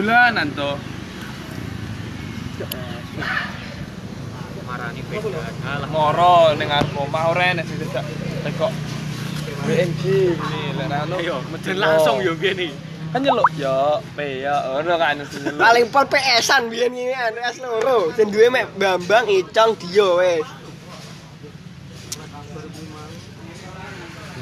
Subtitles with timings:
[0.00, 0.80] Dolanan to.
[4.64, 5.40] Marani beda.
[5.68, 5.88] Alah.
[5.92, 8.08] Moro ning arep omah ora enek sing tidak
[8.48, 8.72] tekok
[9.68, 10.02] BNG
[10.40, 12.72] ini lek anu Ayo, meden langsung yo ngene.
[13.12, 15.60] kan nyeluk yo pe yo ngono kan nyeluk.
[15.60, 18.08] Paling pol PS-an biyen ini PS loro.
[18.16, 20.48] Sing duwe mek Bambang Icong Dio wis.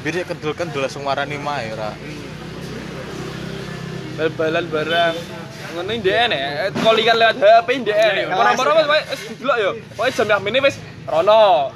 [0.07, 1.91] Biar kendul-kendul langsung marani mae ora.
[4.19, 5.15] bal-balan barang
[5.79, 6.43] ngono ndek enek
[6.83, 7.95] kolikan lewat HP ndek.
[7.95, 9.69] Enek Iya, ora-ora wis wis didelok yo.
[9.95, 10.75] Pokoke jam yakmine wis
[11.07, 11.71] rono.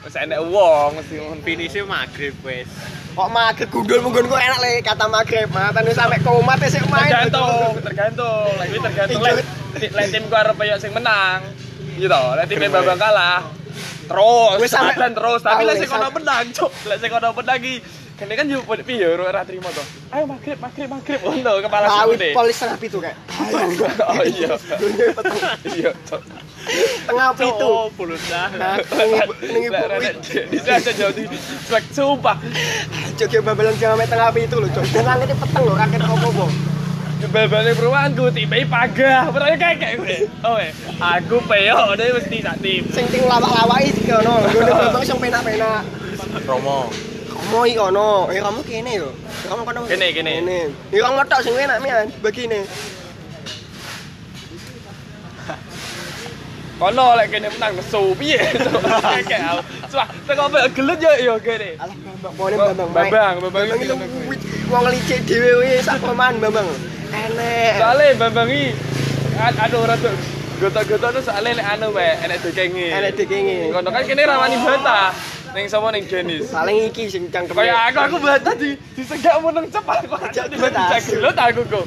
[0.00, 1.40] Wis enek wong mesti ngono.
[1.44, 2.68] Finishnya maghrib wes.
[3.12, 3.68] Kok maghrib?
[3.68, 5.48] Gundul mungkin kok enak le kata maghrib.
[5.52, 7.12] Matane sampe komat sik main.
[7.12, 8.50] tergantung tergantung.
[8.56, 9.20] Lagi tergantung.
[9.20, 9.44] Lek
[9.92, 11.44] lek timku arep koyo sing menang.
[11.92, 12.08] Gitu.
[12.32, 13.44] Lek tim Bambang kalah.
[14.02, 15.44] Terus Wis sampe- dan terus.
[15.44, 16.72] Tapi Ah, lek wis sing kono sampe- menang cuk.
[16.88, 17.74] Lek sing kono menang iki
[18.22, 19.82] kene kan yo piye yo ora trimo to
[20.14, 23.18] ayo maghrib maghrib maghrib ngono kepala Tahu sing polis setengah pitu kayak.
[24.06, 24.52] oh iya
[25.74, 25.90] iya
[27.10, 27.66] Tengah pitu.
[27.66, 28.46] Oh, pulut dah.
[28.54, 29.82] Nah, ning- ibu
[30.46, 31.26] Bisa aja jadi
[31.66, 32.38] swag sumpah.
[33.18, 34.86] Joge babalan jam tengah pitu lho, Cok.
[34.94, 36.46] Dan langitnya peteng lho, rakyat apa-apa.
[37.34, 39.30] Bal-bale peruangku tiba pagah.
[39.30, 40.16] Pernah kayak kayak gue.
[40.42, 40.70] Oh, eh.
[40.98, 42.82] aku peyok udah mesti sak tim.
[42.94, 44.42] Sing ting lawak-lawaki iki ono.
[44.46, 45.82] Ngene Bambang sing penak-penak.
[46.46, 46.90] Romo.
[47.42, 48.30] Kamu iki ono.
[48.30, 49.10] Eh kamu kene yo.
[49.50, 49.80] Kamu kono.
[49.90, 50.32] Kene, kene.
[50.38, 50.58] Kene.
[50.94, 52.62] Ya kamu tok sing enak mian begini.
[56.80, 58.38] Kono lek kene menang nesu piye.
[58.38, 59.62] Aku.
[59.92, 61.74] Wah, teko apa gelut yo yo kene.
[61.82, 62.90] Alah Bambang, pokoknya Bambang.
[62.94, 63.94] Bambang, Bambang itu
[64.70, 66.66] wong licik dhewe wis sak peman Bambang.
[67.10, 67.72] Enek.
[67.82, 68.70] Soale Bambang iki
[69.36, 70.14] ad- aduh ora tuh
[70.62, 72.86] gotok-gotok tuh soalnya nek anu wae enek dekenge.
[72.94, 73.74] Enek dekenge.
[73.74, 75.10] Kono kan kene rawani bata.
[75.52, 76.48] Ning sapa ning Denis.
[76.48, 77.52] Paling iki sing cangkem.
[77.52, 80.20] Kayak aku aku bata di disegak meneng cepat kok.
[80.24, 81.20] Asu.
[81.20, 81.84] gelut aku kok.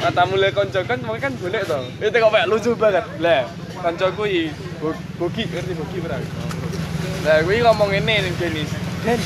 [0.00, 1.80] Kata mulai konco kan mau kan golek to.
[2.00, 3.04] Itu kok kayak lucu banget.
[3.20, 3.44] Lah,
[3.84, 4.42] koncoku iki
[4.80, 6.16] Bo- Bogi ngerti Bogi ora?
[7.24, 8.70] Lah kuwi ngomong ngene ning Denis.
[9.04, 9.20] Den,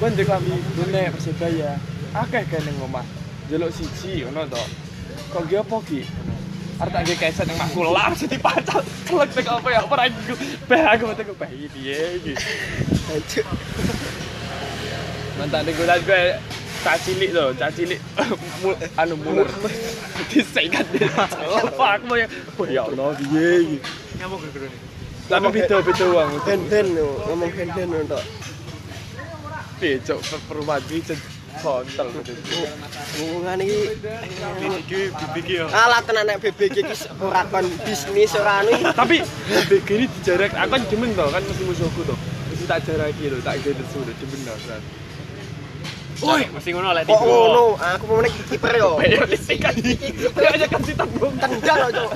[0.00, 1.76] kon ndek kami golek Persebaya.
[2.16, 3.04] Akeh kan ning omah.
[3.52, 4.62] Jeluk siji ngono to.
[5.28, 6.00] Kok ge apa ki?
[6.78, 8.84] Arep tak nggih keset ning makku langsung dipacat.
[9.02, 9.80] Kelek tek apa ya?
[9.82, 10.34] Ora aku.
[10.70, 12.32] Beh aku metu beh iki piye iki.
[13.10, 13.44] Hancur.
[15.42, 16.22] Mantan ning gulan gue
[16.78, 17.98] cah cilik tuh, cah cilik
[18.62, 19.50] Mul- anu mulur
[20.30, 21.10] disekat dia.
[21.50, 23.78] Oh, aku mau yang, oh ya Allah, piye iki.
[24.22, 24.80] Nyamuk gede nih.
[25.26, 26.30] Tapi beda-beda wong.
[26.46, 28.24] Den-den lho, ngomong den-den lho tok.
[29.82, 31.18] Piye cok per- perumahan iki cek
[31.58, 32.08] kontol.
[33.18, 33.78] Ngomongan iki
[34.78, 35.66] Iki bibiki yo.
[35.68, 38.70] alah tenan nek BBG iki ora kon bisnis ora anu.
[38.70, 38.84] iki.
[38.90, 39.16] Tapi
[39.66, 42.18] BG ini dijarak, aku kan demen toh, kan mesti musuhku toh.
[42.48, 44.56] Mesti tak jaraki lho, tak gede sudah demen toh.
[44.64, 44.82] San.
[46.18, 47.78] Woi, mesti ngono lek Kok ngono?
[47.78, 48.98] Aku mau nek kiper yo.
[48.98, 49.70] Ayo disikat.
[49.78, 51.30] Dia aja kasih tembung.
[51.38, 52.10] Tendang lho, Cok.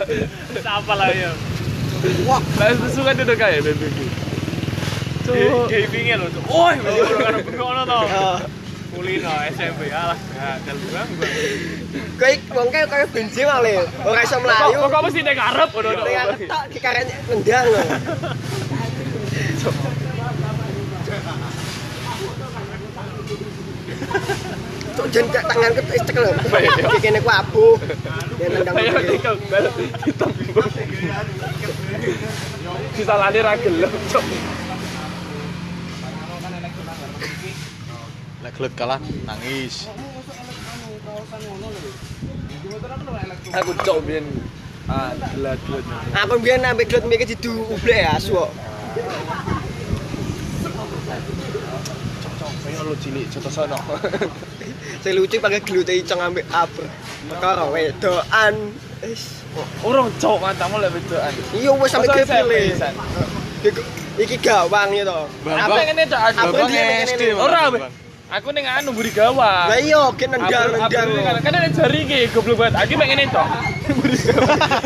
[0.58, 1.30] apa lah yo.
[2.26, 3.98] Wah, Lah suka duduk kayak BBG.
[5.22, 5.70] Cuk.
[5.70, 6.26] Gamingnya lho.
[6.50, 8.00] Woi, karo ngono to.
[8.92, 10.18] Kulino SMP alah.
[10.36, 11.08] Gagal bang.
[12.20, 13.88] kowe wong kae kaya bensin ale.
[14.04, 14.84] Ora iso mlayu.
[14.84, 16.02] Kok mesti nek arep ngono to.
[16.04, 17.66] Nek ketok dikaren nendang.
[24.92, 26.30] Cok jen gak tangan ketek lho.
[26.92, 27.66] Iki kene ku abu.
[28.36, 28.76] Ya nendang.
[28.76, 29.64] Ayo dikembal
[30.04, 30.68] ditembung.
[32.92, 34.24] Disalahne ra gelem, Cuk.
[38.52, 39.88] Gelut kalah nangis.
[43.56, 44.24] Aku cok biyen
[44.92, 45.84] ah gelat-gelat.
[46.20, 48.52] Aku biyen ambek glut mikir didu ublek ya asu kok.
[52.68, 53.78] Ayo lu cilik coto sono.
[55.02, 56.84] Sing lucu pakai glut icong ambek abr.
[57.32, 58.54] Perkara wedokan.
[59.00, 59.40] Wis.
[59.80, 61.32] Urung cok matamu lek wedokan.
[61.56, 62.20] Iya wis sampe.
[62.20, 62.92] SMP-san?
[64.20, 65.20] Iki gawang ya to.
[65.48, 66.38] Apa ngene cok aku?
[66.52, 67.32] Apa ngene?
[67.40, 67.62] Ora.
[68.32, 69.68] Aku ning anu mburi gawang.
[69.68, 71.08] Lah iya gen nendang nendang.
[71.12, 72.80] ini kan ada jari ki goblok banget.
[72.80, 73.42] Aku pengen itu.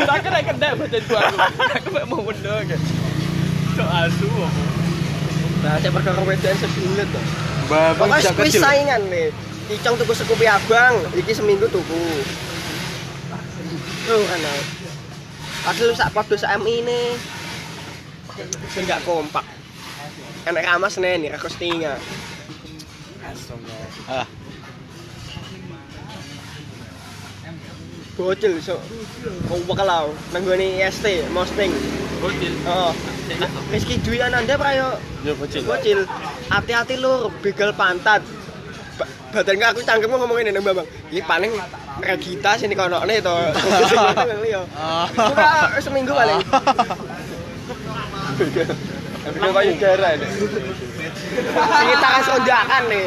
[0.03, 0.39] Tak kena
[0.75, 1.35] baca itu aku.
[1.79, 2.75] Aku mek mau wendo ke.
[3.79, 4.27] Cok asu.
[5.63, 7.21] Nah, saya perkara wedokan sebulan to.
[7.71, 8.61] Bisa wis kecil.
[8.67, 9.31] saingan nih.
[9.67, 12.03] Icong tuku sekupi abang, iki seminggu tuku.
[14.11, 14.53] Tuh ana.
[15.63, 17.15] Padahal sak padha sak ini.
[18.75, 19.47] Sing gak kompak.
[20.43, 21.95] Enak ramas nih nih, aku setinga.
[24.07, 24.25] Ah,
[28.17, 28.81] Bocil so.
[29.45, 31.69] Kompak kalau nanggone IST, Mosting.
[32.17, 32.49] Bocil.
[32.65, 32.89] Oh.
[33.69, 35.61] Rizky Dwi Ananda prayo Yo bocil.
[35.61, 36.01] bocil.
[36.49, 38.25] Hati-hati lur, begal pantat.
[38.97, 40.89] Ba- Badan aku cangkemmu ngomongin nang Bambang.
[41.13, 41.53] Iki paling
[41.97, 43.33] Regita sini konokne to.
[44.41, 44.61] Iya.
[45.13, 46.41] Buka seminggu paling.
[49.27, 50.27] Ambil payudara ini.
[51.51, 53.05] Sing tangan sondakan nih.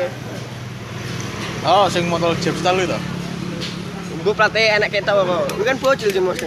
[1.65, 2.99] Oh, sing motor Jeep style itu.
[4.21, 5.49] Gue pelatih enak kita apa?
[5.57, 6.41] Gue kan bocil sih mas.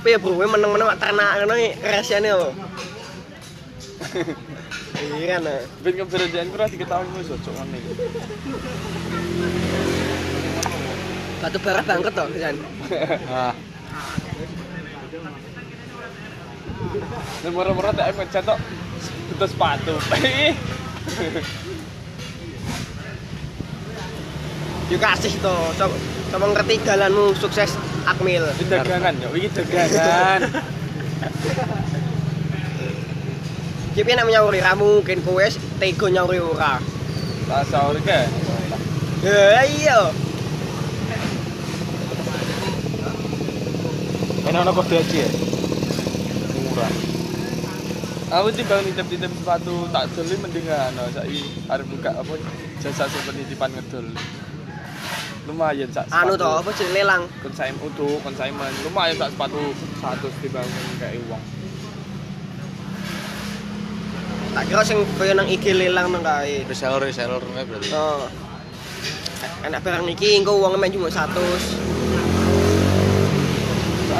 [0.00, 2.48] Tapi ya bro, gue meneng-meneng mak ternak ngono iki rahasiane apa?
[5.20, 5.48] Iya kan.
[5.48, 5.60] ah.
[5.84, 7.78] Ben keberadaan ku ora diketahui wis ojo ngene.
[11.40, 12.56] Batu bara banget toh kan.
[17.40, 18.58] Dan murah-murah tak ngechat tok.
[19.32, 19.94] Butuh sepatu.
[24.90, 25.70] Yo kasih toh.
[25.78, 25.94] Coba
[26.34, 28.42] coba ngerti jalanmu sukses Akmil.
[28.58, 30.40] Ini dagangan yo, iki dagangan.
[33.90, 35.44] Jadi nak nyauri ramu mungkin kowe
[35.82, 36.78] tego nyauri ora.
[37.50, 38.20] Tak sahur ke.
[39.26, 39.98] Ya iya.
[44.48, 45.30] Ini ono kode aja ya.
[46.64, 46.92] Murah.
[48.30, 52.32] Aku timbang nitip-nitip sepatu tak doli mendingan no, saiki arep buka apa
[52.78, 54.06] jasa penitipan ngedol.
[55.50, 56.06] Lumayan sak.
[56.14, 57.26] Anu toh apa sih lelang.
[57.42, 60.68] konsaim utuh konsignment lumayan sak sepatu 100 timbang
[61.02, 61.42] kayak uang
[64.50, 66.66] Tak kira sing koyo nang IG lelang nang kae.
[66.66, 67.90] Reseller reseller berarti.
[67.94, 68.26] Oh.
[69.62, 72.29] Enak barang niki engko uangnya main cuma 100.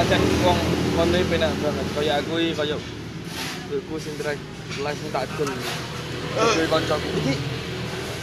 [0.01, 0.17] Soalnya
[0.49, 0.61] uang
[0.97, 1.87] kondo penak banget.
[1.93, 2.81] Kayak aku iki kayak
[3.69, 4.39] aku sing direk
[4.81, 5.51] langsung tak dol
[6.57, 7.35] Dewe kancaku iki.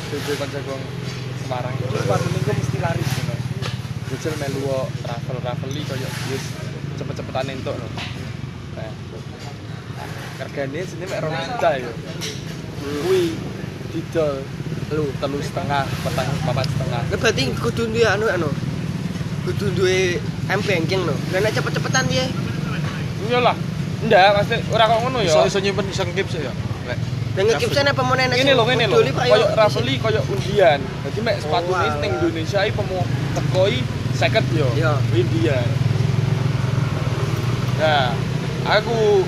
[0.09, 0.83] Dewe kancaku wong
[1.45, 1.74] Semarang.
[1.77, 3.35] Itu sepatu minggu mesti lari ngono
[4.09, 4.62] Jujur melu
[5.06, 6.44] travel travel iki kayak wis
[6.97, 7.88] cepet-cepetan entuk no
[8.77, 8.94] nah
[10.41, 11.91] harganya sini mek rong juta ya.
[13.06, 13.38] Kuwi
[13.94, 14.41] didol
[14.97, 17.01] lu telu setengah petang papat setengah.
[17.13, 18.50] Berarti kudu duwe anu anu.
[19.45, 20.18] Kudu duwe
[20.49, 21.13] M banking no.
[21.29, 22.25] Lah nek cepet-cepetan piye?
[23.27, 23.55] iya lah
[23.99, 26.53] enggak pasti ora kok ngono ya Iso iso nyimpen iseng keep sih ya.
[26.85, 26.95] Lek.
[27.35, 29.47] Lah ngekip sana apa meneh ini loh ini loh Doli, Pak, koyo yo.
[29.53, 31.99] Rafeli koyo undian jadi mek sepatu Oh, ini alah.
[31.99, 32.99] ning Indonesia iki pemo
[33.35, 33.77] tekoi
[34.11, 34.95] seket yo Iya.
[35.11, 35.67] undian
[37.77, 38.09] nah
[38.67, 39.21] aku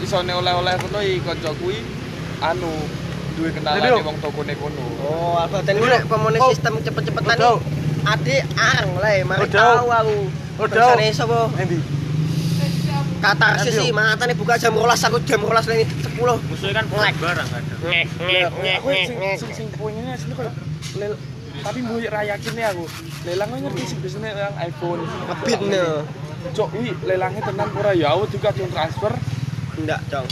[0.00, 1.78] isone oleh-oleh kono iki kanca kuwi
[2.40, 2.72] anu
[3.32, 6.50] duwe kenalan Jadi, wong tokone kono Oh, albaten ku nek pemene Oh.
[6.50, 7.54] sistem cepet-cepetan Udah.
[7.54, 7.70] iki.
[8.02, 9.62] Adik areng lah, mari Udah.
[9.78, 10.18] tahu aku.
[10.60, 10.92] Udah.
[10.92, 11.48] Bangsane sapa?
[11.56, 11.78] Endi?
[13.22, 16.18] Katarsis Nanti, sih, matane buka jam 12 aku jam 12 lagi 10.
[16.18, 17.14] Musuhnya kan Ngelek.
[17.22, 17.74] barang ada.
[17.86, 20.34] Ngek ngek ngek sing poinnya sini
[20.98, 21.14] lel
[21.62, 22.84] tapi mbok rayakin ya aku
[23.22, 25.86] lelangnya ngerti sih biasanya lelang iPhone Ngebit no.
[26.50, 29.12] cok iki lelangnya tenan ora ya aku juga ada transfer
[29.72, 30.28] Ndak, Cong.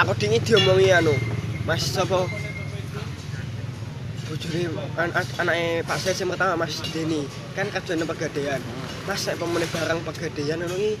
[0.00, 1.12] Aku dingin diomongi anu.
[1.68, 2.24] Mas sapa?
[4.24, 4.62] Bojone
[4.96, 7.26] an an- anake Pak sing pertama Mas Deni.
[7.52, 8.62] Kan kerjane pegadaian.
[9.10, 10.94] Mas nek pemene barang pegadaian anu iki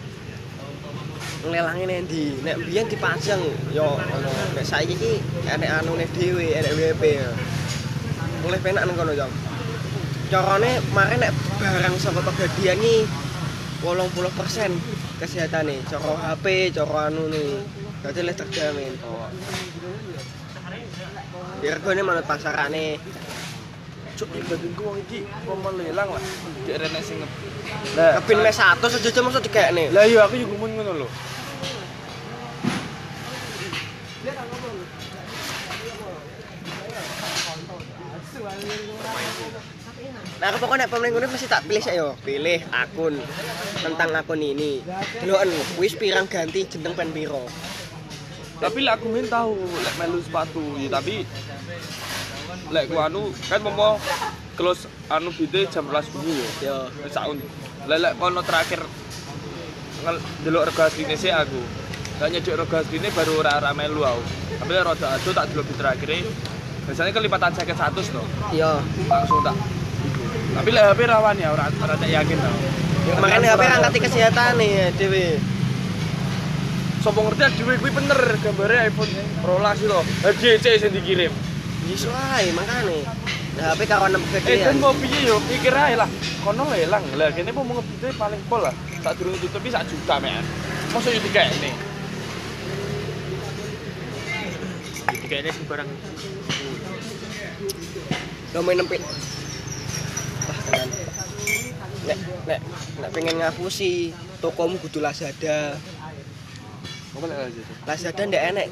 [1.46, 2.34] nglelange nendi?
[2.42, 3.38] Nek biyen dipajang
[3.70, 4.30] yo ngono.
[4.58, 7.02] Nek saiki iki enek anune dhewe, enek WP.
[8.42, 9.30] Mulai penak nang kono, Cong.
[10.26, 11.30] Carane mare nek
[11.62, 13.06] barang saka pegadaian iki
[13.78, 17.62] 80% kesehatane, cara HP, cara anu nih.
[18.02, 18.92] Berarti lebih terjamin.
[21.62, 22.98] Ya regane manut pasarane.
[24.20, 26.20] Cuk ibadahku wong iki mau lelang lah
[26.68, 27.30] di rene sing lah
[28.20, 29.84] Kebin mes 100 aja aja mesti dikekne.
[29.96, 31.08] lah iya aku juga mun ngono lho
[40.40, 42.16] Nah, aku pokoknya pemain kuning mesti tak pilih saya yo.
[42.24, 43.20] Pilih akun
[43.84, 44.80] tentang akun ini.
[45.20, 47.44] Deloken wis pirang ganti jeneng pen piro.
[48.60, 51.24] tapi lek aku main tahu lek melu sepatu ya tapi
[52.70, 53.98] lek ku anu kan mau
[54.54, 56.76] close anu bite jam 11 bengi yo Yo.
[57.02, 57.38] wis sak un
[57.90, 58.80] lek lek kono terakhir
[60.46, 61.60] delok rega asline sih aku
[62.20, 64.22] Lah nyedek rega asline baru ora ora melu aku
[64.62, 66.10] tapi rada ado tak delok di terakhir
[66.86, 68.22] biasanya kelipatan jaket 100 to
[68.54, 68.72] Yo.
[69.10, 69.56] langsung tak
[70.50, 72.56] tapi lek HP rawan ya ora ora tak yakin tau
[73.00, 75.40] Makanya HP angkati kesehatan nih Dewi.
[77.00, 79.08] Sopo ngerti dhewe kuwi bener gambare iPhone
[79.40, 80.04] rolas lho.
[80.20, 81.32] HGC sing dikirim.
[81.90, 83.02] Yes wae makane.
[83.58, 86.06] Nah, HP karo enem Eh kan mau piye yo mikir ae lah.
[86.46, 87.02] Kono lelang.
[87.18, 88.74] Lah kene mau ngebite paling pol lah.
[89.02, 90.46] Sak durung tutupi sak juta men.
[90.94, 91.70] Mosok yo dikene.
[95.26, 95.90] Kayaknya sih barang
[98.54, 99.14] Lo main tenan.
[102.06, 102.60] Nek nek
[103.02, 105.74] nek pengen ngapusi tokomu kudu Lazada.
[107.10, 107.36] Apa lek?
[107.86, 108.66] Lazada ndak enek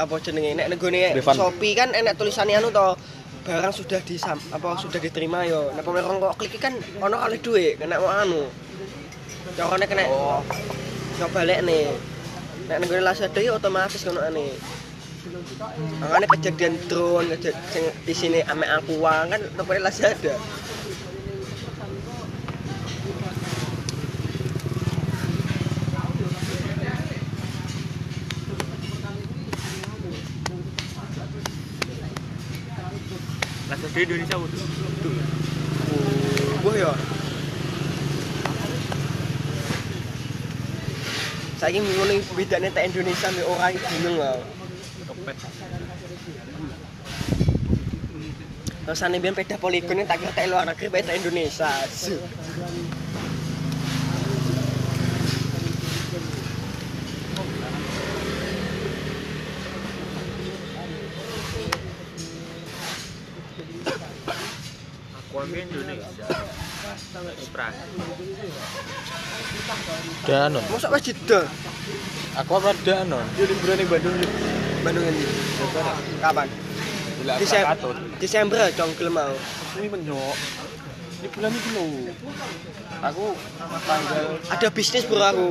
[0.00, 0.56] apa jenenge?
[0.56, 0.80] Nek
[1.12, 1.36] Refund.
[1.36, 2.96] Shopee kan enek tulisannya anu to
[3.42, 5.74] barang sudah di apa sudah diterima yo.
[5.76, 6.72] Nek pemerong kok klik kan
[7.02, 8.48] ono kali duit kena mau anu.
[9.52, 10.40] Carane kena Oh,
[11.20, 11.92] coba balik nih
[12.70, 14.56] nek nenggone Lazada yo otomatis kono ane.
[16.02, 20.34] Makanya kejadian drone kejadian sing di sini ame aqua kan tempatnya Lazada
[33.92, 34.60] di Indonesia udah.
[35.04, 35.12] Tuh.
[36.64, 36.92] Wah ya.
[41.60, 44.40] Saiki ngene bedane tak Indonesia mbek orang bingung lah.
[45.04, 45.36] Topet.
[48.82, 51.70] Rasane biyen peda poligon tak kira tak luar negeri tak Indonesia.
[51.92, 52.18] Su.
[65.32, 66.26] Aku ambil Indonesia.
[67.22, 67.86] Operasi.
[70.32, 70.64] Danon.
[70.72, 71.44] Mosok wis jeda
[72.40, 73.20] Aku apa Danon?
[73.36, 74.28] Yo liburan ning Bandung yo.
[74.80, 75.24] Bandung ini.
[76.24, 76.48] Kapan?
[77.20, 77.96] Bila Desem- katut.
[78.16, 79.36] Desember congkel mau.
[79.76, 80.36] Ini menyok.
[81.20, 81.86] Ini bulan ini lho.
[83.04, 83.36] Aku
[83.84, 85.46] tanggal Ada bisnis bro aku.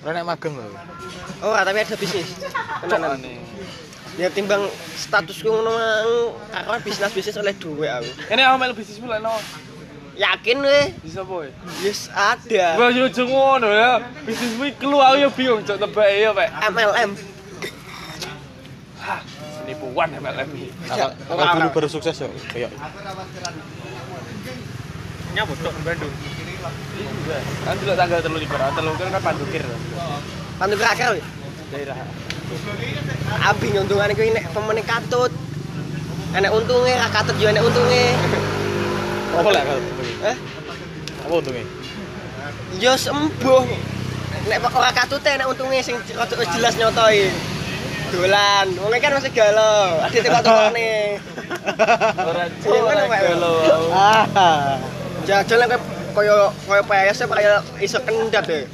[0.00, 0.72] Ora nek magang lho.
[1.44, 2.32] Oh, tapi ada bisnis.
[2.88, 3.44] Aneh.
[4.16, 6.08] Ya timbang statusku ngono mang
[6.48, 8.08] karo bisnis-bisnis oleh duwe aku.
[8.32, 9.36] Ini aku melu bisnis mulai no.
[10.12, 10.86] Yakin weh?
[11.00, 11.48] Bisa boy.
[11.80, 12.76] Yes ada.
[12.76, 14.04] Gua yo aja ngono ya.
[14.28, 16.48] Bisnis kuwi keluar aku yo bingung cok tebake ya, Pak.
[16.68, 17.10] MLM.
[19.62, 20.68] Penipuan MLM iki.
[21.32, 22.28] Dulu baru sukses yo.
[22.52, 22.76] Kayak
[25.32, 26.12] Nyabut tok Bandung.
[26.12, 27.38] Iya.
[27.64, 29.64] Kan dulu tanggal telu liburan, telu kan kan pandukir.
[30.60, 31.24] Pantu kerakar weh.
[31.72, 31.96] Daerah.
[33.48, 35.32] Abi nguntungane kuwi nek pemene katut.
[36.36, 38.04] Enek untunge ra katut yo enek untunge.
[39.32, 39.82] apa lek kalau
[40.22, 40.36] Eh,
[41.26, 41.64] Apa untungnya?
[42.78, 43.62] yo sembuh.
[44.48, 47.30] Nek ora katut enek untunge sing rada jelas nyotoi.
[48.12, 50.04] Dolan, wong kan masih galau.
[50.04, 51.16] Ade tekok-tekokne.
[52.28, 53.20] Ora Oh, kan, Pak?
[54.36, 54.76] Ah.
[55.24, 55.80] Jajal nek
[56.12, 58.68] koyo koyo PS apa kaya iso kendat deh.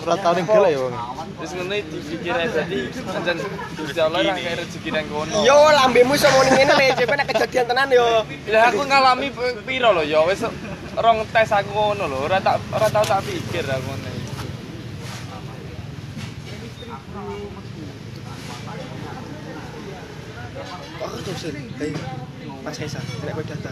[0.00, 0.94] Ora tau ning gila ya wong.
[1.38, 3.38] Terus ngono dipikir ae dadi pancen
[3.78, 5.46] Gusti Allah ra kayak rezeki nang kono.
[5.46, 8.26] Yo lambemu iso muni ngene le, cepet nek kejadian tenan yo.
[8.50, 9.30] Ya aku ngalami
[9.62, 10.42] piro lho ya wis
[10.98, 14.10] rong tes aku ngono lho, ora tak ora tau tak pikir aku ngono.
[20.98, 21.34] Kok aku tuh
[21.78, 21.94] Hei,
[22.66, 23.70] Mas Esa, nek kowe data.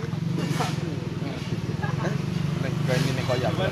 [2.62, 3.66] Nek gani nek koyo aku.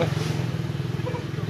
[0.00, 0.08] Weh.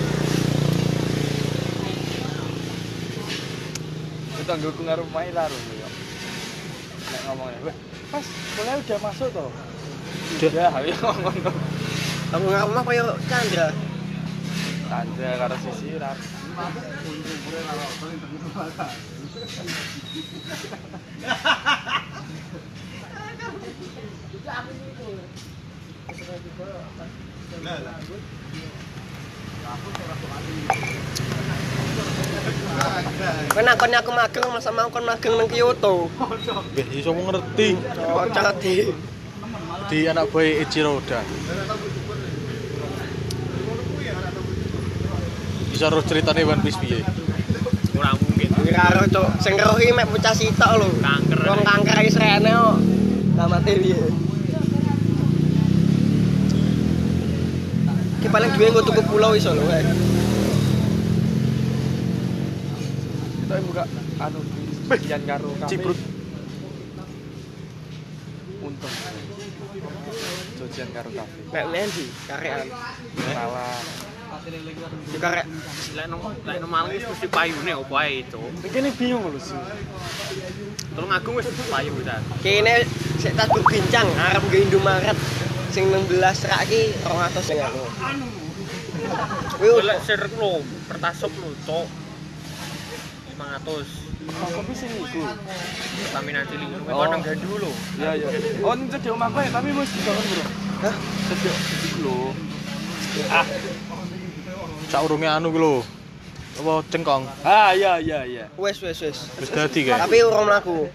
[4.51, 5.87] Itu anggoku ngaruh mai laro ya.
[7.07, 7.75] Nek ngomongnya, weh,
[8.11, 8.27] Mas,
[8.59, 9.47] mulai udah masuk toh?
[10.43, 11.39] Udah, ya ngomong.
[12.35, 13.71] Aku nggak rumah koyo Chandra.
[14.91, 16.19] Tanda karo sisi rap.
[33.51, 36.07] Kowe nakoni aku magang masa mau kon magang nang Kyoto.
[36.71, 38.75] Nggih iso ngerti Cocok di
[39.91, 41.19] di anak boy Ichiro Oda.
[45.71, 46.99] Bisa terus ceritane One Piece piye?
[48.01, 48.49] kurang mungkin.
[49.13, 50.89] cok sing roh iki mek bocah sitok lho.
[51.05, 51.39] Kanker.
[51.45, 52.77] Wong kanker iki srene kok.
[53.37, 53.99] Lamate piye?
[58.25, 59.65] Ki paling duwe nggo tuku pulau iso lho.
[63.51, 63.83] Kita buka
[64.23, 64.39] anu
[64.87, 65.75] sekian karo kafe.
[65.75, 65.99] Cibrut.
[68.63, 68.93] Untung.
[70.55, 71.39] Jojian karo kafe.
[71.51, 72.71] Mek Lendi karean.
[73.35, 73.75] Malah.
[75.11, 75.43] Yo karek
[75.99, 78.39] Lek nang lek nang Malang wis mesti payune opo ae itu.
[78.71, 79.59] Ini bingung lho sih.
[80.95, 82.23] Tulung Agung wis payu ta.
[82.39, 82.87] kene
[83.19, 85.17] sik tak berbincang arep nggo Indomaret
[85.75, 87.83] sing 16 rak iki 200 sing aku.
[89.59, 92.00] Kuwi Lek sirek lho, pertasop lho, cok.
[93.41, 94.53] 500.
[94.53, 95.21] Kopi sing iku.
[96.13, 96.99] Stamina cilik ngono kuwi Oh.
[97.01, 97.71] kono gandu lho.
[97.97, 98.27] Iya iya.
[98.61, 100.43] Oh, ini cedek omahku ya, tapi mesti bangun, Bro.
[100.85, 100.95] Hah?
[101.29, 101.55] Cedek
[101.89, 102.17] iku lho.
[104.91, 105.75] Saurunge anu ki lho.
[106.61, 107.23] Apa cengkong?
[107.41, 108.45] Ah, iya iya iya.
[108.59, 109.17] Wes wes wes.
[109.39, 109.97] Wis dadi kae.
[109.97, 110.85] Tapi urung mlaku.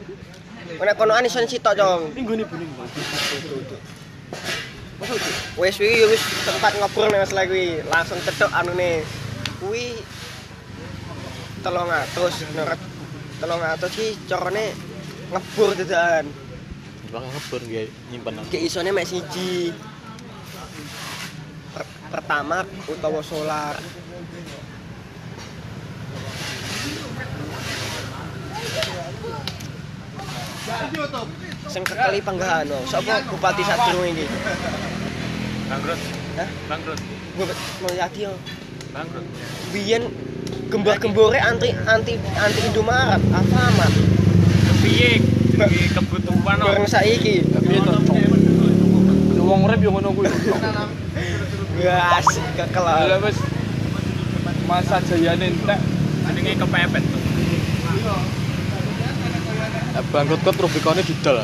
[0.77, 2.13] Nek konoan iso sitok, Cong.
[2.15, 2.71] Minggu ini bening.
[5.59, 7.81] Wes iki ya wis tempat ngobrol nek masalah kuwi.
[7.91, 9.03] Langsung cedok anune.
[9.59, 9.97] Kuwi
[11.67, 12.81] 300 menurut
[13.43, 14.71] 300 ki carane
[15.35, 16.27] ngebur dadakan.
[17.11, 18.39] Bang ngebur nggih nyimpen.
[18.47, 19.75] Ki isone mek siji.
[21.75, 23.75] Per- pertama utawa solar.
[31.67, 32.79] Sing kekeli panggahan no.
[32.87, 34.27] Sapa bupati sadurunge iki?
[35.67, 36.01] Bangkrut.
[36.39, 36.49] Hah?
[36.71, 37.01] Bangkrut.
[37.35, 38.33] Bupati Mulyadi yo.
[38.95, 39.27] Bangkrut.
[39.75, 40.03] Biyen
[40.71, 43.95] gembor-gembore anti anti anti Indomaret, Alfamart.
[44.83, 45.23] Piye
[45.95, 46.65] kebutuhan no.
[46.71, 47.43] Bareng saiki.
[47.43, 48.17] Piye to, Cok?
[49.35, 50.31] Ya wong urip yo ngono kuwi.
[51.81, 53.07] Gas kekelan.
[53.11, 53.39] Lah wis
[54.67, 55.81] masa jayane entek.
[56.47, 57.23] jenenge kepepet tuh.
[60.13, 61.39] Bangkrut kok Rubicone didol.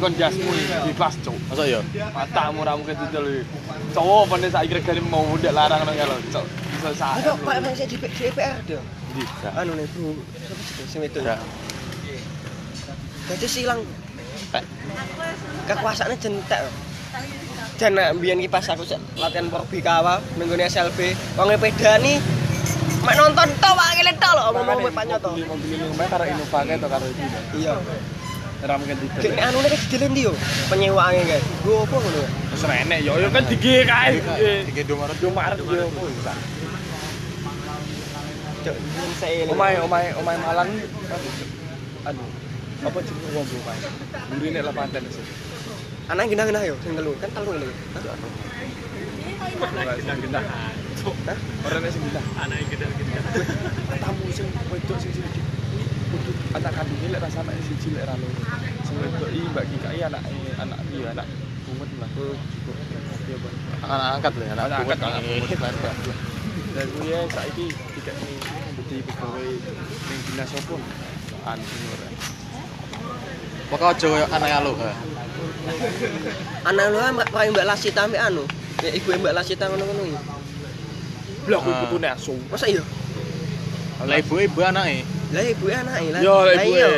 [0.00, 0.50] Kon jasmu
[0.86, 1.36] di kelas, Cok.
[1.50, 1.80] Masa ya?
[2.14, 3.42] Matamu ra mungkin didol iki.
[3.90, 6.46] Cowok pane saiki regane mau ndak larang nang kalau, Cok.
[6.80, 7.20] Bisa sak.
[7.20, 8.80] Ayo Pak Bang saya di di DPR dia.
[9.12, 9.22] Ndi?
[9.52, 11.20] Anu nih Bu, siapa sih sing itu?
[11.20, 11.36] Ya.
[13.28, 13.84] Jadi silang
[14.48, 14.64] Tek.
[15.68, 16.60] kekuasaannya jentek.
[17.76, 18.88] Dan nak mbiyen ki pas aku
[19.20, 22.16] latihan Porbikawa minggune SLB, wong pedani
[23.04, 25.36] mek nonton tok Pak ngene tok lho ngomong mek panyoto.
[25.36, 27.24] Mobil ini karo Innova kae to karo iki.
[27.60, 27.76] Iya.
[28.60, 29.20] Ra mungkin didol.
[29.20, 30.32] Gek nek anune kan dideleng ndi yo?
[30.68, 31.44] Penyewaane guys.
[31.60, 32.24] Go apa ngono?
[32.52, 34.20] Wis renek yo yo kan dige kae.
[35.20, 35.88] Yo marep yo.
[35.88, 36.36] Cok,
[38.60, 40.68] Omae omae omae Malang
[42.04, 42.24] anu
[42.84, 43.78] apa jenenge wong omae.
[44.36, 45.16] Burine lapangan tenis.
[46.12, 47.68] Anak genah-genah yo sing telu, kan telu lho.
[50.04, 50.44] Sing gendah.
[50.44, 51.38] Hah?
[51.64, 52.24] Ora nek sing gendah.
[52.36, 53.12] Anake gede-gede.
[53.96, 55.40] Tamu sing wedok sing siji.
[56.12, 58.42] Kudu anak kandungnya lek rasa anak siji lek ra loro.
[58.84, 60.20] Sing wedok iki Mbak Kika iki anak
[60.60, 61.26] anak iya anak
[61.64, 62.10] bunget lah.
[63.88, 64.98] Anak angkat lho, anak Anak angkat.
[65.00, 66.18] angkat, anak bunget.
[66.70, 67.66] Dan kuwi saiki
[67.98, 68.38] tidak nih
[68.78, 69.48] jadi pegawai
[70.06, 70.74] ning dinas apa?
[71.50, 72.08] Anu ora.
[73.70, 74.90] Pokoke aja koyo anak alo ha.
[76.66, 77.12] Anak lu kan
[77.50, 78.44] Mbak Lasita ambek anu.
[78.82, 80.18] Ya ibu Mbak Lasita ngono-ngono iki.
[81.46, 81.80] Blok kuwi Ah.
[81.86, 82.34] putune asu.
[82.50, 82.82] Masa iya?
[84.06, 85.02] Lah ibuke ibu anake.
[85.34, 86.20] Lah ibu anake lah.
[86.22, 86.88] Yo Lah ibu iya.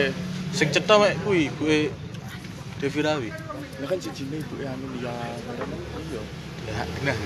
[0.52, 1.88] Sing cetha mek kuwi ibuke
[2.80, 3.30] Devi Rawi.
[3.80, 5.12] Lah kan jijine ibu e anu ya.
[5.12, 6.22] Iya.
[6.68, 7.16] Ya, genah.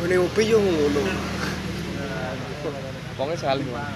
[0.00, 1.00] Ngene opo yo ngono.
[3.14, 3.88] Wonge saling lah.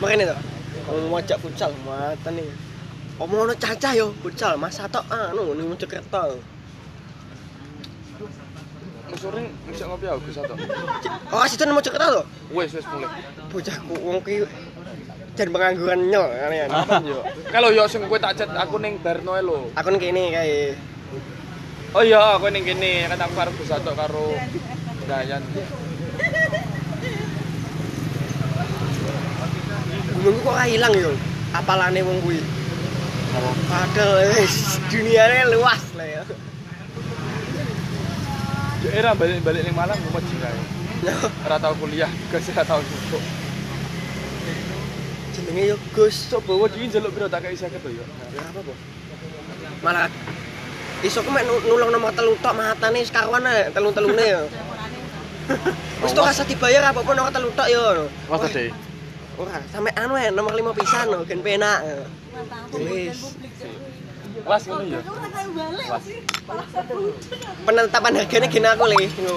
[0.00, 0.36] Makane to.
[0.90, 2.48] Wong ngajak futsal matan nih.
[3.14, 6.42] Omong ono cacah yo futsal, masa tok anu ning Mojokerto.
[9.14, 10.58] Sore bisa ngopi aku satu.
[11.30, 12.22] Oh, situ nang Mojokerto to?
[12.50, 13.22] Wes wes mulai.
[13.54, 14.42] Bocahku wong ki
[15.38, 16.68] jan pengangguran nyel kalian.
[17.06, 17.22] Yo.
[17.54, 19.70] Kalau yo sing kowe tak chat aku ning Barno lho.
[19.78, 20.74] Aku ning kene kae.
[21.94, 24.34] Oh iya, aku ning kene kan aku arep satu karo
[25.06, 25.46] Dayan.
[30.18, 31.14] Gunungku kok ilang yo.
[31.54, 32.42] Apalane wong kuwi.
[33.70, 36.22] Padahal wis duniane luas lah ya.
[38.82, 40.58] Yo era balik-balik ning Malang mau kae.
[41.46, 43.22] Ora tau kuliah, gak ora tau cukup.
[45.30, 46.26] Jenenge yo Gus.
[46.26, 48.02] Sok bawa iki njaluk piro tak kei 50 to yo.
[48.34, 48.78] Ya apa, Bos?
[49.78, 50.10] Malah
[51.04, 54.42] iso ku mek nu- nulung nomor telu tok matane sekaruan ae telu-telune yo.
[56.02, 58.08] Wis tok rasa dibayar apa-apa nomor telu tok yo.
[58.26, 58.72] Masa deh.
[59.34, 61.84] Ora, sampe anu ya nomor 5 pisan lho, gen penak.
[62.72, 63.36] Wis.
[64.44, 65.00] Kelas ngono yo.
[67.64, 68.96] Penetapan harganya gen aku le.
[69.20, 69.36] Yo.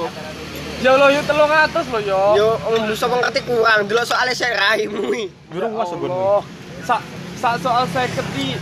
[0.77, 2.21] Ya Allah yo 300 lho yo.
[2.37, 5.25] Yo wong sapa ngerti kurang, delok soalnya saya raimu iki.
[5.51, 5.97] Durung was Ya.
[5.99, 6.39] Allah.
[6.85, 7.01] Sak
[7.41, 8.55] sak soal 50 iki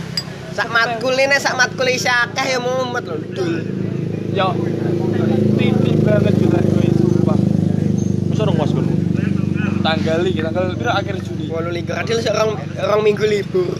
[0.56, 3.60] Sak matkul ini sak matkul isi akeh ya mumet lho, dul.
[4.32, 4.56] yo
[5.60, 7.38] titik banget kita kowe sumpah.
[8.32, 8.88] Wis ora was ben.
[9.84, 11.52] Tanggal iki tanggal piro akhir Juni.
[11.52, 13.76] Walu liga adil seorang orang minggu libur.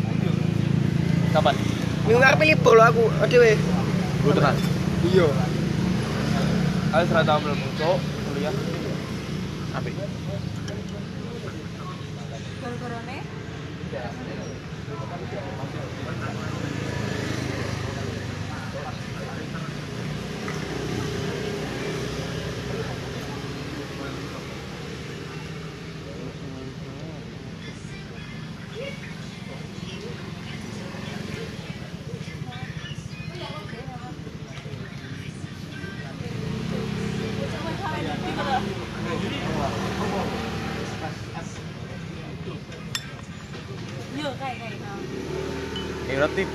[1.32, 1.56] Kapan?
[2.04, 3.56] Minggu ngarep libur lho aku, adewe.
[4.20, 4.56] Gue tenan.
[5.08, 5.28] Iya.
[6.92, 8.15] Aku serah tahu belum cok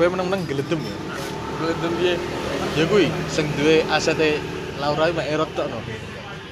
[0.02, 0.98] Tiba meneng-meneng geledem ya.
[1.62, 2.14] Gelem piye?
[2.74, 4.42] Ya kuwi sing duwe asete
[4.82, 5.78] Laura mek Erot tok no.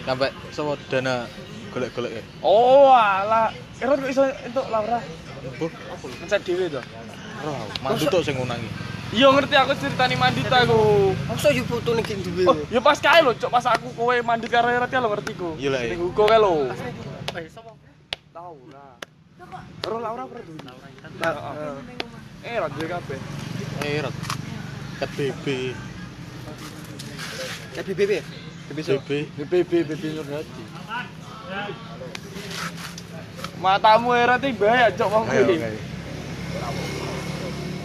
[0.05, 1.25] Sampai sapa dana
[1.73, 2.23] golek-golek ya.
[2.45, 3.49] Oh, alah.
[3.81, 5.01] Erot kok iso entuk Laura?
[5.57, 5.65] Buh,
[6.21, 6.77] Mencet dhewe to.
[7.41, 8.69] roh, mandu tok sing ngunangi.
[9.17, 10.79] Iya ngerti aku ceritani mandut aku.
[11.25, 12.45] Masa yo foto ning gini duwe.
[12.45, 15.33] Oh, ya pas kae lho, cok pas aku kowe mandut karo Erot ya lho ngerti
[15.33, 15.57] ku.
[15.57, 15.89] Iya.
[15.89, 16.69] Ning hugo kae lho.
[17.33, 17.73] Eh, sapa?
[18.29, 18.93] Laura.
[19.81, 20.21] Karo Laura.
[20.29, 20.77] Laura Intan.
[21.17, 21.75] Nah, Eh,
[22.43, 23.19] Erot dhewe kabeh.
[23.83, 24.15] Erot.
[24.99, 25.45] Ket BB,
[27.71, 28.23] kayak BBB ya?
[28.75, 29.11] BB.
[29.39, 30.63] BBB BB Nurhati.
[33.63, 35.55] Matamu Erot iki bahaya cok wong kuwi.
[35.63, 35.79] ayo.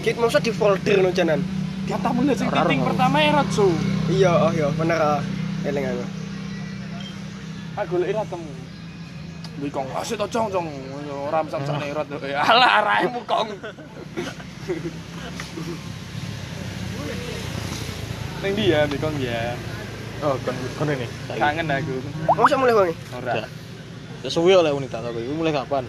[0.02, 1.40] Kit masa di folder no janan.
[1.86, 3.70] Matamu lho sing Ora titik pertama Erot su.
[4.10, 5.22] Iya, oh iya, bener ah.
[5.62, 6.06] Eling aku.
[7.78, 8.52] Aku golek Erot temu.
[9.62, 10.66] Wih kong, asyik to cong cong,
[11.30, 12.10] ora samsane Erot.
[12.26, 13.54] Alah arahmu kong.
[18.40, 19.52] Neng dia, Bikong ya.
[20.24, 21.04] Oh, kon kon ini.
[21.36, 21.92] Kangen aku.
[22.32, 22.94] Masa mulai wangi?
[23.12, 23.44] Ora.
[24.24, 25.28] Ya suwi oleh wanita tau kuwi.
[25.36, 25.84] Mulai kapan?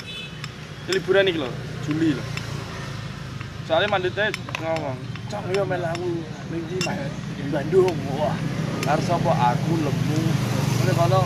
[0.86, 1.50] liburan iki lho,
[1.88, 2.24] Juli lho.
[3.66, 4.30] Soalnya mandutnya
[4.62, 4.98] ngomong,
[5.34, 6.22] "Cong yo mel aku
[6.54, 6.62] ning?
[6.70, 8.38] Di Bandung." Wah.
[8.86, 10.20] Harus apa aku lemu.
[10.78, 11.22] Ngene kono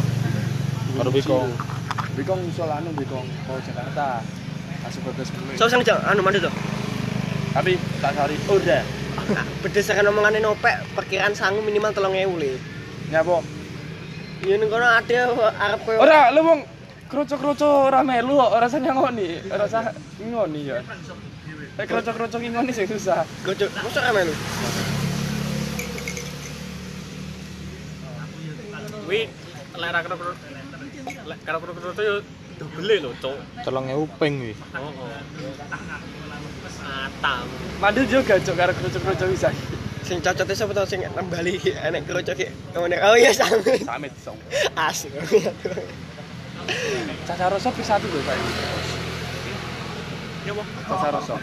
[0.95, 1.51] Karo Bikong.
[2.15, 4.23] Bikong iso anu Bikong ke Jakarta.
[4.79, 5.59] Masuk bagas meneh.
[5.59, 6.51] So sang jang anu mandu to.
[7.59, 8.81] Tapi tak sari udah.
[9.35, 12.55] Nah, berdasarkan omongannya Nopek, perkiraan sangu minimal 3000 le.
[13.11, 13.43] Nyapa?
[14.47, 15.19] Iya ning kono ada
[15.67, 16.63] arep koyo Ora, lu wong
[17.11, 19.91] kroco-kroco ora melu kok, ora usah ngoni, ora usah
[20.23, 20.79] ngoni ya.
[21.75, 23.27] Eh kroco-kroco ngoni sing susah.
[23.43, 24.33] Gojo, masa ame lu?
[29.03, 29.27] Kuwi
[29.75, 30.15] lek ra karo
[31.27, 32.23] lek karo karo yo
[32.59, 33.39] dobele lho, Cuk.
[33.63, 34.53] 3000 ping kuwi.
[34.75, 34.91] Oh.
[36.89, 37.47] Atang.
[37.79, 39.49] Mandul juga cok karo kroco-kroco bisa.
[40.03, 41.53] Sing cocoknya siapa tau sing nembali
[41.85, 42.49] enek kroco ki.
[42.75, 43.61] Oh iya sama.
[43.63, 44.37] Samit song.
[44.73, 45.13] Asik.
[47.25, 48.41] Caca rasa pi satu lho saya.
[50.43, 50.63] Ya apa?
[50.89, 51.33] Caca rasa.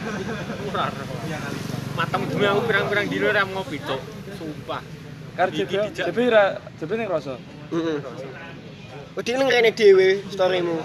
[0.68, 0.86] Ora.
[1.96, 4.00] Matem demi aku pirang-pirang dino ora ngopi, Cuk.
[4.36, 4.82] Sumpah.
[5.36, 6.44] Iki jebe, jebe ra,
[6.80, 7.36] jebe ning rasa.
[7.70, 7.98] Heeh.
[9.16, 10.76] Wedi ning rene dhewe storymu.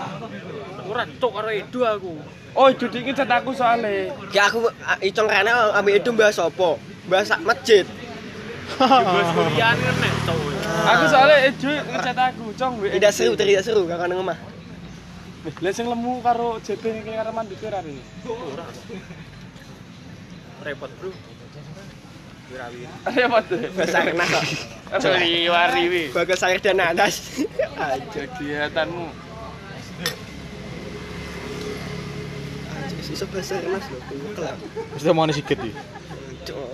[0.88, 2.14] Ora Cuk karo Edo aku.
[2.52, 4.12] Oh, itu dingin cat aku soalnya.
[4.32, 6.80] Ya aku ah, icong rene ambek itu bahas apa?
[7.12, 7.84] Bahas sak masjid.
[8.80, 10.52] Bahas kuliah nek, Cuk.
[10.82, 12.74] Aku soalnya Ejo ngecat aku, cong.
[12.82, 14.40] Tidak seru, tidak seru kakak nang omah.
[15.42, 18.02] Eh, Lah sing lemu karo jebe ning karo ora ini.
[18.26, 18.66] Ora.
[20.62, 21.31] Repot, Bro.
[22.52, 22.84] Wirawi.
[23.08, 24.46] Repot kok.
[25.48, 26.04] Wari wi.
[26.12, 27.16] Bagas air dan nanas.
[27.80, 28.22] Aja.
[28.36, 29.08] Kegiatanmu.
[33.12, 33.98] Iso bahasa renah lho,
[34.40, 34.56] kelak.
[34.96, 35.72] Mesti mau sikit iki.
[36.48, 36.72] Cuk.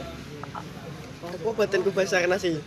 [1.25, 2.61] Apa badanku bahasa renah sih?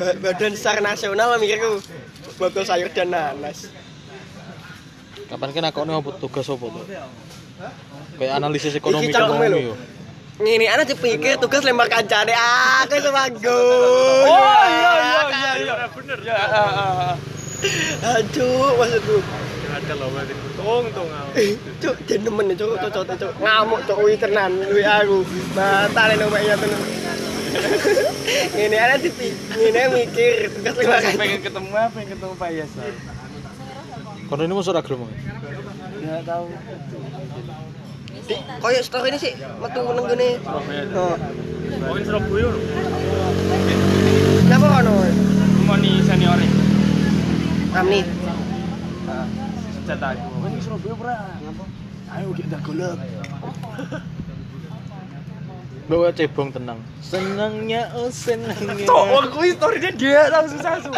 [0.00, 1.84] Ba- Badan Sar Nasional mikirku.
[2.40, 3.68] Bakal sayur dan nanas.
[5.28, 6.84] Kapan kan aku apa tugas apa tuh?
[8.16, 9.58] Kayak analisis ekonomi lho.
[9.60, 9.74] yo.
[10.40, 13.60] Ngene ana dipikir tugas lempar kancane aku semanggo.
[14.24, 15.74] Oh iya iya iya iya.
[15.92, 16.18] bener.
[16.24, 18.16] Ya, ah, ah, ah.
[18.16, 19.20] Aduh, maksudku.
[19.72, 20.32] Ada loh berarti.
[20.56, 21.30] Tung tung aku.
[21.36, 21.52] Eh,
[21.84, 23.32] Cuk, jen nemen cuk, cuk, cuk, cuk.
[23.44, 25.20] Ngamuk cuk kuwi tenan kuwi aku.
[25.52, 26.80] Batal nek mek tenan.
[28.56, 31.20] Ngene ana dipikir, ngene mikir tugas lempar kancane.
[31.20, 31.88] pengen ketemu apa?
[31.92, 32.82] Pengen ketemu Pak Yasa.
[34.32, 35.06] Kono ini masuk agama.
[36.00, 36.48] Ya tahu.
[38.62, 40.38] Koyo story ini sih metu nang gene.
[40.38, 40.82] Surabaya.
[40.94, 41.16] Oh,
[41.82, 42.60] Oh, ini Surabaya lho.
[44.46, 44.92] kenapa kono?
[45.66, 46.38] Mau nih senior
[47.72, 48.00] Amni.
[49.82, 50.26] Cat aku.
[50.46, 51.16] Ini Surabaya ora.
[52.12, 52.94] Ayo kita golek.
[55.82, 56.78] Bawa cebong tenang.
[57.02, 58.86] Senangnya oh senangnya.
[58.86, 60.90] Cok, wong kuwi storynya dia tahu susah su.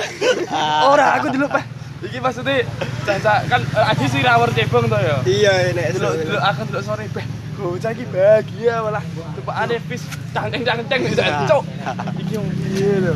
[0.85, 1.65] Ora, aku dulu Pak.
[2.05, 2.69] Iki maksudnya
[3.09, 5.17] caca kan eh, Adi sih rawar cebong to ya.
[5.25, 7.27] Iya, nek Dulu dulu aku dulu sore beh.
[7.55, 9.05] Bocah iki bahagia malah.
[9.39, 10.05] Tepakane fish
[10.37, 11.03] cangceng-cangceng
[11.49, 11.63] cok.
[12.21, 13.15] Iki yang piye lho.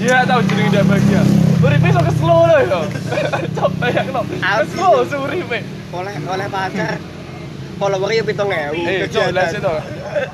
[0.00, 1.22] Dia tahu jenenge dia bahagia.
[1.60, 2.80] Uripe sok slow lho ya.
[3.56, 4.22] Cok bayangno.
[4.68, 5.60] Slow suripe.
[5.90, 7.02] oleh oleh pacar
[7.82, 9.74] followernya pitung ewu Eh, cok lah sih to.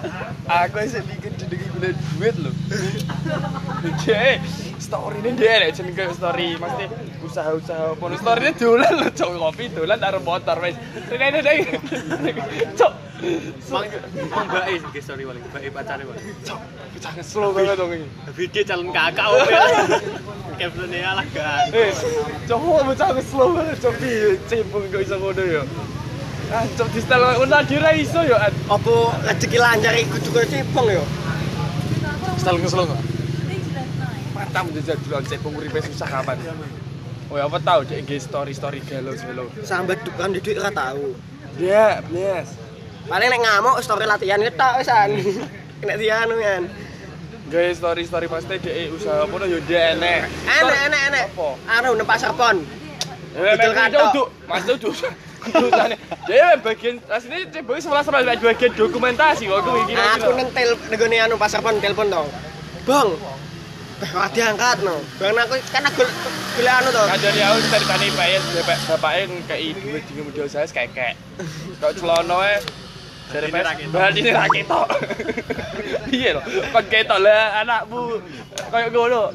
[0.67, 2.51] Aku sih bikin jenenge gula duit lho.
[3.89, 4.43] Oke,
[4.87, 6.87] story ini dia nih, jenenge story, mesti
[7.27, 10.79] usaha-usaha pun story ini dolan lho, cok kopi dolan taruh motor wes.
[11.11, 11.67] Ini ini
[12.79, 12.93] cok.
[13.73, 13.89] Mang
[14.31, 16.23] mang bae sing story paling bae pacare paling.
[16.47, 16.61] Cok,
[17.03, 18.07] jangan slow banget dong ini.
[18.39, 19.59] Video calon kakak oke.
[20.55, 21.67] Captionnya alah kan.
[21.75, 21.91] Eh,
[22.47, 25.63] cok, bocah slow banget, cok piye cebong kok iso ngono ya.
[26.55, 28.39] Ah, cok di koyo ngono dira iso yo.
[28.71, 28.95] Apa
[29.27, 31.03] rezeki lancar iku juga cebong yo.
[32.39, 33.16] Style ngeselong kok.
[34.57, 36.41] Matam jajal dulon cek uripe susah kapan.
[37.29, 39.53] Oh, apa tahu cek nge story-story galau-galau.
[39.61, 41.13] Sampai dukan di duit ora tau.
[41.61, 42.57] Ya, yes.
[43.05, 45.13] Paling nek ngamuk story latihan ketok wisan.
[45.85, 46.73] Nek dianu kan.
[47.53, 50.25] Gawe story-story pasti dhek usaha apa yo dhek enek.
[50.49, 51.27] Enek enek enek.
[51.69, 52.65] Anu numpak serpon.
[53.37, 54.09] Eh, Betul katok.
[54.17, 54.29] Duk.
[54.49, 54.65] Mas.
[55.53, 56.01] Tulisane.
[56.25, 59.93] Dia bagian asline cebok 11 sama bagian dokumentasi kok aku iki.
[60.17, 62.25] Aku nentel negone anu pas serpon telepon to.
[62.89, 63.13] Bang.
[63.97, 65.01] Eh, ora diangkat no.
[65.17, 66.05] Bang aku kan aku
[66.61, 67.03] golek anu to.
[67.09, 71.17] Kan dari aku ceritane bae bapak bapake kei duit di modal saya kekek.
[71.81, 72.61] Kok celono e
[73.33, 73.93] dari mes, ra ketok.
[73.97, 74.89] berarti ini ra ketok.
[76.13, 78.21] Piye lho, kon ketok lah anakmu
[78.69, 79.33] kayak ngono.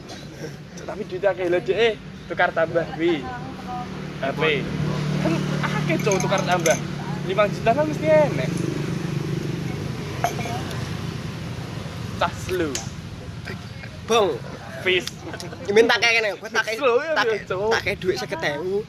[0.86, 1.93] Tapi duit akeh lho Dek, eh,
[2.30, 3.26] tukar tambah wi.
[4.21, 4.41] HP.
[5.26, 5.34] Kan
[5.65, 6.78] akeh cowok tukar tambah.
[7.26, 8.50] 5 juta kan mesti enek.
[12.21, 12.91] Tas lu.
[14.12, 14.28] Bang,
[14.84, 15.08] Fish.
[15.71, 18.84] minta kayak kene, kowe tak tak tak duit 50.000.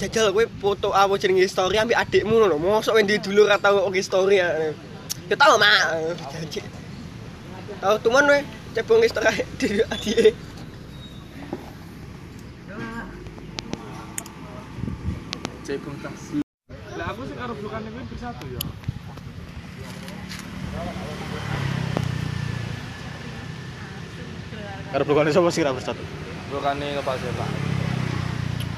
[0.00, 2.56] Jajal kowe foto aku jeneng story ambek adikmu lho.
[2.56, 4.72] Mosok endi dulu ora tau nge story ya.
[5.28, 6.16] Ya tau, Mak.
[6.32, 6.64] Janji.
[7.76, 8.40] Tau tuman kowe
[8.72, 10.32] cebong nge story di adike.
[15.64, 16.22] cebong tas
[17.00, 18.60] lah aku sih karo bukan ini bersatu ya
[24.94, 25.98] Karo blokane sapa sih ra bersatu?
[26.54, 27.50] bukan ini lepas ya pak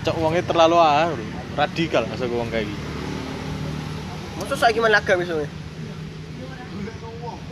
[0.08, 1.12] Cok wongnya terlalu ah,
[1.60, 2.86] radikal masa wong kayak gitu.
[4.40, 5.50] Mosok saiki main laga misalnya.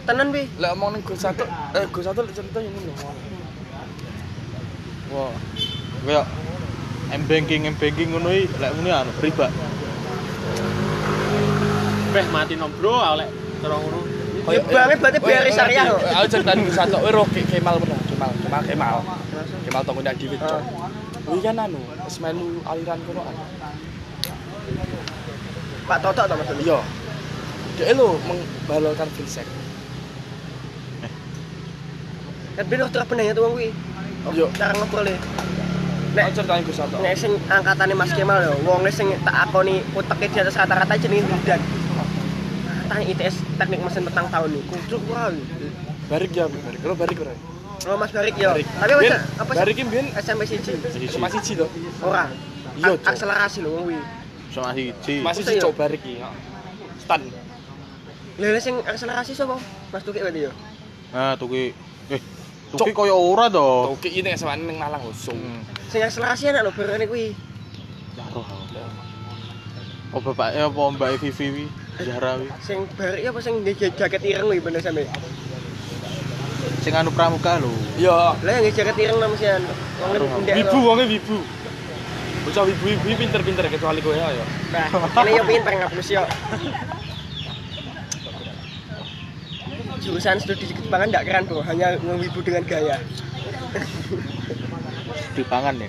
[0.09, 0.49] Tenan bi.
[0.57, 1.45] lah omong nih gue satu
[1.77, 2.97] eh gue satu cerita ini loh
[5.13, 5.35] Wah.
[6.09, 6.25] Kayak
[7.13, 9.53] m banking m banking ngono iki lek muni anu riba.
[12.17, 13.29] Beh mati no bro, oleh
[13.61, 14.14] terus ngono.
[14.45, 16.01] Banget berarti biar syariah kok.
[16.05, 18.97] aku ceritain gue satu eh Ke- kemal pernah kemal kemal kemal
[19.65, 20.63] kemal tonggo ndak diwit cok
[21.25, 23.41] Wih kan anu, semelu aliran kono anu.
[25.89, 26.61] Pak Toto to maksudnya.
[26.61, 26.79] Iya.
[27.81, 29.49] Dia lo membalolkan filsek.
[32.55, 33.73] Kan bener tuh apa nanya tuh wong kuwi.
[34.37, 34.53] Yo.
[34.53, 35.17] Cara ngobrol e.
[36.13, 37.01] Nek ceritain gue satu.
[37.01, 41.25] nek sing angkatane Mas Kemal lho, wong sing tak akoni uteke di atas rata-rata jenenge
[41.25, 41.61] Wildan.
[42.85, 45.33] Tanya ITS teknik mesin petang tahun nih, kucuk ora.
[46.13, 46.81] Barik ya, barik.
[46.85, 47.35] Lo barik ora?
[47.85, 48.55] Oh Mas Barik ya.
[48.55, 48.65] Barik.
[48.65, 50.73] Tapi Biyen, apa apa Barik biyen SMP siji.
[51.21, 51.67] masih ci to.
[52.01, 52.33] Ora.
[52.81, 52.97] Iya.
[53.05, 53.99] Akselerasi lho wong kuwi.
[54.55, 55.15] Sama siji.
[55.21, 55.63] Masih Masa iya?
[55.63, 56.23] cok barik iki.
[57.03, 57.21] Stan.
[58.41, 59.61] Lha lha sing akselerasi sapa?
[59.93, 60.53] Mas Tuki berarti ya.
[61.13, 61.77] Nah, tuki
[62.09, 62.21] eh
[62.73, 63.95] tuki koyo ora to.
[63.99, 65.05] Oke, ini sama ning Malang.
[65.13, 65.37] So.
[65.37, 65.61] Hmm.
[65.93, 67.37] Sing akselerasi enak lho berene kuwi.
[68.17, 68.47] Ya roh.
[70.15, 71.67] Oh bapaknya apa mbak Vivi
[71.99, 72.05] wi?
[72.07, 72.47] Zahra wi.
[72.61, 75.07] Sing Barik apa sing jaket ireng kuwi bener sampe.
[76.83, 77.71] Sing anu pramuka lho.
[77.97, 78.35] Iya.
[78.43, 79.63] Lah yang jaket ireng namanya
[80.03, 80.55] wong ndek.
[80.59, 81.39] Wibu wonge wibu.
[82.45, 84.29] Bocah wibu-wibu pinter-pinter kecuali kowe ya.
[84.69, 84.93] Nah,
[85.25, 86.29] ini yo pinter ngapus yo.
[90.05, 93.01] Jurusan studi Jepangan enggak keren bro, hanya ngewibu dengan gaya.
[95.33, 95.89] Di pangan ya.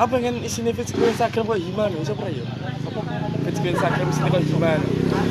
[0.00, 1.92] Apa pengen isine feed gue Instagram kok gimana?
[1.92, 2.44] Ora ya?
[3.64, 4.84] Gue Instagram isine kok gimana?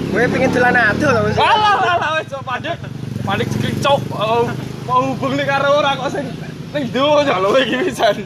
[0.10, 1.54] Gue pengen jalan ado loh maksudnya.
[1.54, 2.78] Alah alah wis cok panik.
[3.23, 4.02] Panik cekik cok.
[4.10, 4.43] Oh,
[4.84, 6.28] Mau hubung nih karo ora kok sing
[6.73, 8.26] ning donya lho iki pisan.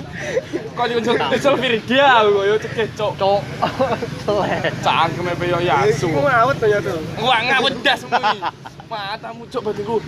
[0.73, 3.13] Kok yo nyel Firdia aku yo cekik cok.
[3.19, 3.41] Cok.
[4.85, 6.07] Cangkeme pe yo yasu.
[6.07, 6.97] Iku ngawet tuh ya tuh.
[7.19, 8.39] Wah ngawet das kuwi.
[8.87, 9.99] Matamu cok batiku.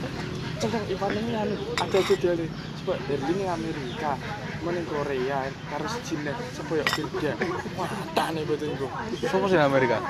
[0.59, 2.49] Cengkang Ivan ini anu ada dia nih.
[2.83, 4.11] Coba Berlin ning Amerika,
[4.59, 7.31] mana Korea, karo Cina, sapa ya Firdia.
[7.79, 8.87] Wah, tane batinku.
[9.23, 10.03] Sopo sing Amerika?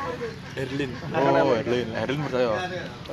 [0.57, 0.89] Berlin.
[1.13, 1.87] Oh, Erlin.
[1.93, 2.49] Erlin percaya.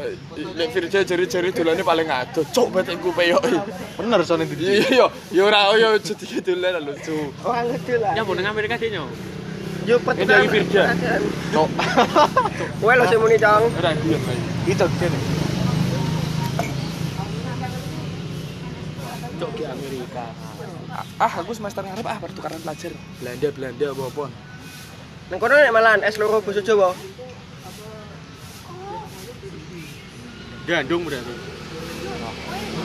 [0.00, 0.16] Eh,
[0.56, 2.40] Lek Firja jari-jari dolane paling ado.
[2.40, 3.44] Cok batikku peyok.
[4.00, 7.36] Bener soalnya di Iya, ya ora yo jadi dolan lucu.
[7.44, 8.12] Orang ngedul lah.
[8.16, 9.12] Ya mau nang Amerika sih nyo.
[9.84, 10.88] Yo Ini dari Firja.
[11.52, 11.68] Cok.
[12.80, 13.36] Gue lo sih muni.
[13.36, 14.44] Ora guyon lagi.
[14.72, 15.45] Itu kene.
[20.16, 21.20] Amerika.
[21.20, 24.24] Ah, aku semester ngarep ah pertukaran pelajar Belanda Belanda apa-apa.
[25.28, 26.96] Nang kono nek malahan es loro basa Jawa.
[30.66, 31.34] Gandung berarti.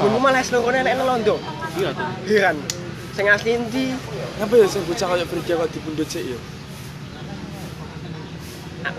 [0.01, 1.35] Ngono malah es loro nek nang Londo.
[1.79, 2.07] Iya tuh.
[2.27, 2.57] Heran.
[3.15, 3.85] Sing asli endi?
[4.39, 6.39] Ngapa ya sing bocah kaya Firja kok dipundhut sik ya?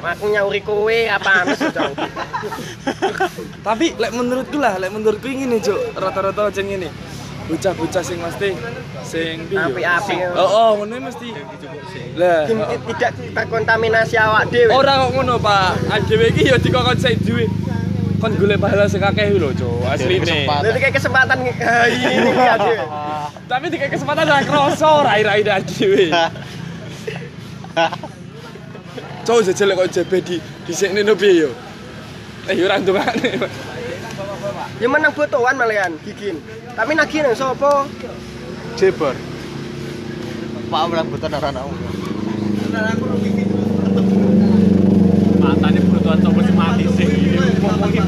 [0.03, 1.71] Aku nyauri kowe apaan sih?
[3.67, 5.97] Tapi lek menurutku lah, lek menurutku ngene, Cuk.
[5.99, 6.91] Rata-rata aja ngene.
[7.49, 8.51] Bocah-bocah sing mesti
[9.03, 9.35] sing
[10.37, 11.29] Oh, oh, ngono mesti.
[12.17, 14.73] Lah, tidak terkontaminasi awak dhewe.
[14.73, 15.91] ora kok ngono, Pak.
[15.91, 17.47] Adewe iki yo dikokon sing duwe.
[18.23, 19.83] Kon golek pahala sing akeh lho, Cuk.
[19.91, 20.23] Asline.
[20.23, 20.63] kesempatan.
[20.71, 22.87] Jadi kayak kesempatan ah, ini ya dhewe.
[23.51, 26.07] Tapi dikek kesempatan ora kroso rai-rai adewe.
[29.27, 31.51] Cuk jajal kok jebe di disikne no piye yo.
[32.51, 33.31] Eh ora ndongane.
[34.83, 36.43] Ya menang botoan malian gigin.
[36.75, 37.87] Tapi nagih nang sapa?
[38.75, 39.15] Jebar.
[40.67, 41.77] Pak Amran bukan orang anakmu.
[45.43, 47.07] matanya butuh coba sih mati sih
[47.61, 48.05] ngomongin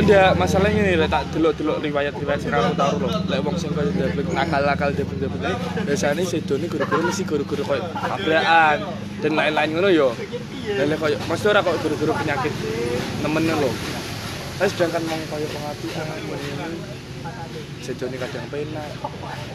[0.00, 3.08] piye masalahnya ini tak delok-delok riwayat-riwayat sing aku tahu lho.
[3.28, 5.54] Lek wong sing kaya debek nakal-nakal debek-debek iki
[5.84, 8.78] biasane sedone guru-guru mesti guru-guru koyo tabrakan
[9.20, 10.08] dan lain-lain ngono yo.
[10.80, 12.52] Lah lek koyo mesti ora kok guru-guru penyakit
[13.20, 13.99] nemen lho.
[14.60, 16.68] Tapi sedangkan wong koyo pengapian ngene
[17.80, 18.88] sedone kadang penak.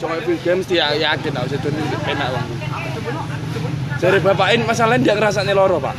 [0.01, 2.45] Cuma film game mesti ya- yakin aku sedone penak wong.
[4.01, 5.93] Jare bapakin masalahnya dia ngerasane loro, Pak.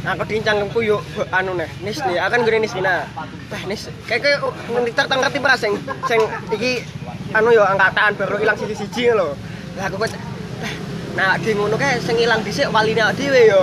[0.00, 1.00] Aku dincangku yuk
[1.32, 3.04] anu nih, nis nih, akan gini nis Vina.
[3.52, 5.72] Bah nis, kayak kayak tak ngerti pas sing
[6.08, 6.20] sing
[6.52, 6.84] iki
[7.32, 9.32] anu yo angkatan baru hilang siji siji lho.
[9.76, 10.12] Lah aku kok
[10.60, 10.72] bah,
[11.16, 13.60] nah di ngono kae sing ilang dhisik waline awake dhewe yo.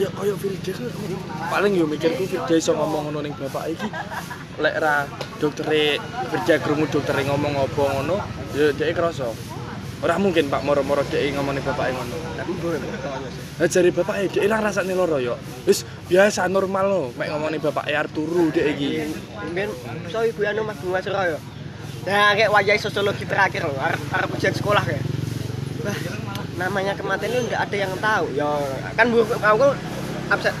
[0.00, 0.72] Kaya kaya Firda
[1.52, 3.84] paling yo mikirku Firda iso ngomong ngono ning bapak iki
[4.56, 5.04] lek ra
[5.36, 6.00] doktere
[6.32, 8.16] Firda krungu doktere ngomong apa ngono
[8.56, 9.28] ya dhek krasa.
[10.00, 12.16] Ora mungkin Pak moro-moro dhek ngomong ning bapake ngono.
[13.60, 15.36] Lah jare bapake dhek ilang rasane loro yo.
[15.68, 19.04] Wis biasa normal lo mek ngomong ning bapake arep turu dhek iki.
[19.52, 19.68] Mungkin
[20.08, 21.36] so ibu anu Mas Bunga Suraya.
[22.08, 25.04] Nah, kayak wajah sosiologi terakhir loh, arep arep ujian sekolah kayak.
[25.84, 25.92] Wah,
[26.60, 28.26] namanya kematian itu nggak ada yang tahu.
[28.36, 28.48] Ya,
[28.92, 29.66] kan bu, aku
[30.28, 30.52] absen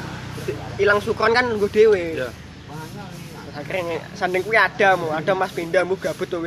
[0.80, 2.16] hilang sukron kan gue dewe.
[2.16, 2.32] Ya.
[3.52, 6.40] Akhirnya sanding kuwi ada mu, ada Mas Pindah mu gabut tuh.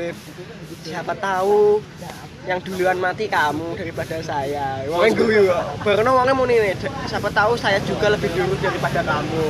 [0.82, 1.80] Siapa tahu
[2.50, 4.82] yang duluan mati kamu daripada saya.
[4.90, 5.48] Wong gue
[5.86, 6.74] baru wongnya mau nih,
[7.06, 9.46] siapa tahu saya juga lebih dulu daripada kamu.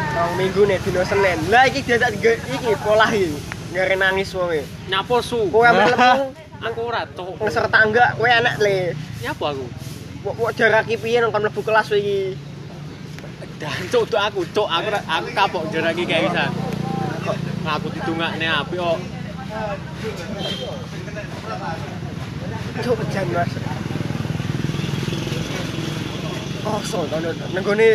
[0.00, 1.38] Nang minggu nih dino Senin.
[1.48, 3.36] Lah iki dia tak iki pola iki.
[3.70, 4.66] Ngare nangis wonge.
[4.90, 8.92] nyapo su Kowe ambek lemu aku ora tuh ngeser tangga kowe enak le.
[9.24, 9.66] nyapo aku
[10.20, 12.36] Kok kok jaraki piye nang kon mlebu kelas iki?
[13.60, 16.48] dan cuk tuh aku cuk aku aku kapok jaraki kayak bisa
[17.64, 19.00] aku ditungakne api kok
[22.80, 23.52] Cuk jan Mas.
[26.64, 27.16] Kosong to
[27.50, 27.88] nenggone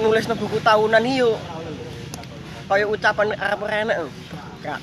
[0.00, 1.34] nulis nang buku tahunan iki yo.
[2.70, 3.98] Kaya ucapan arep enak.
[4.62, 4.80] Gak.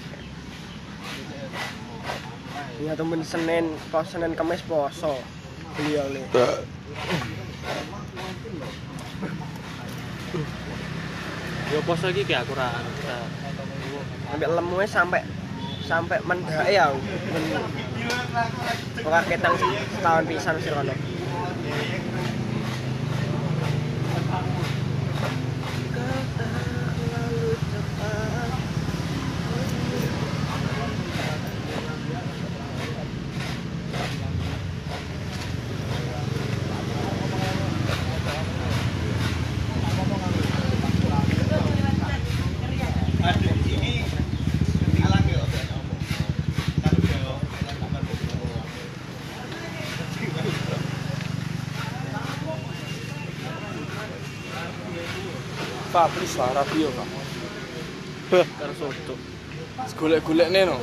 [2.78, 5.18] Ya temen Senin, kok Senin Kamis poso.
[5.74, 6.26] Beliau nih.
[11.68, 13.30] yo pos lagi kayak aku ra ra-
[14.32, 15.22] Sampai sampai
[15.84, 16.92] sampai mendake ya.
[17.34, 17.44] Men
[19.04, 20.94] ora ketang setahun pisan sih kono.
[55.98, 57.10] Pak, please lah radio, Pak.
[58.62, 59.18] karo soto
[59.98, 60.78] Golek-golek nih no.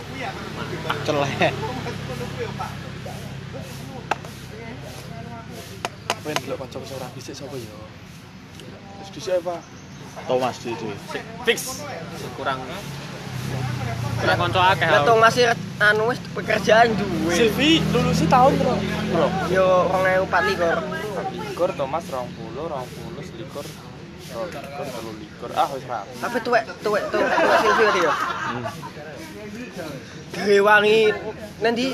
[1.06, 1.54] Celek.
[6.26, 7.78] Wen delok kanca wis ora bisik sapa ya.
[8.98, 9.62] Wis dhisik Pak.
[10.26, 10.90] Thomas di itu.
[11.46, 11.86] Fix.
[12.34, 12.58] kurang
[14.18, 17.38] kurang konco akeh Lah masih anu wis pekerjaan duwe.
[17.38, 18.74] Silvi lulusi tahun bro.
[19.14, 19.26] Bro.
[19.46, 23.93] Yo 2024 Likur Thomas 20, 20, selikur.
[24.34, 25.50] Oh, likur, telu likur.
[25.54, 26.02] Ah, wis ra.
[26.02, 28.12] Tapi tuwek tuwek tuwek tuwek Silvio dia.
[30.34, 30.98] Gawe wangi
[31.62, 31.86] nanti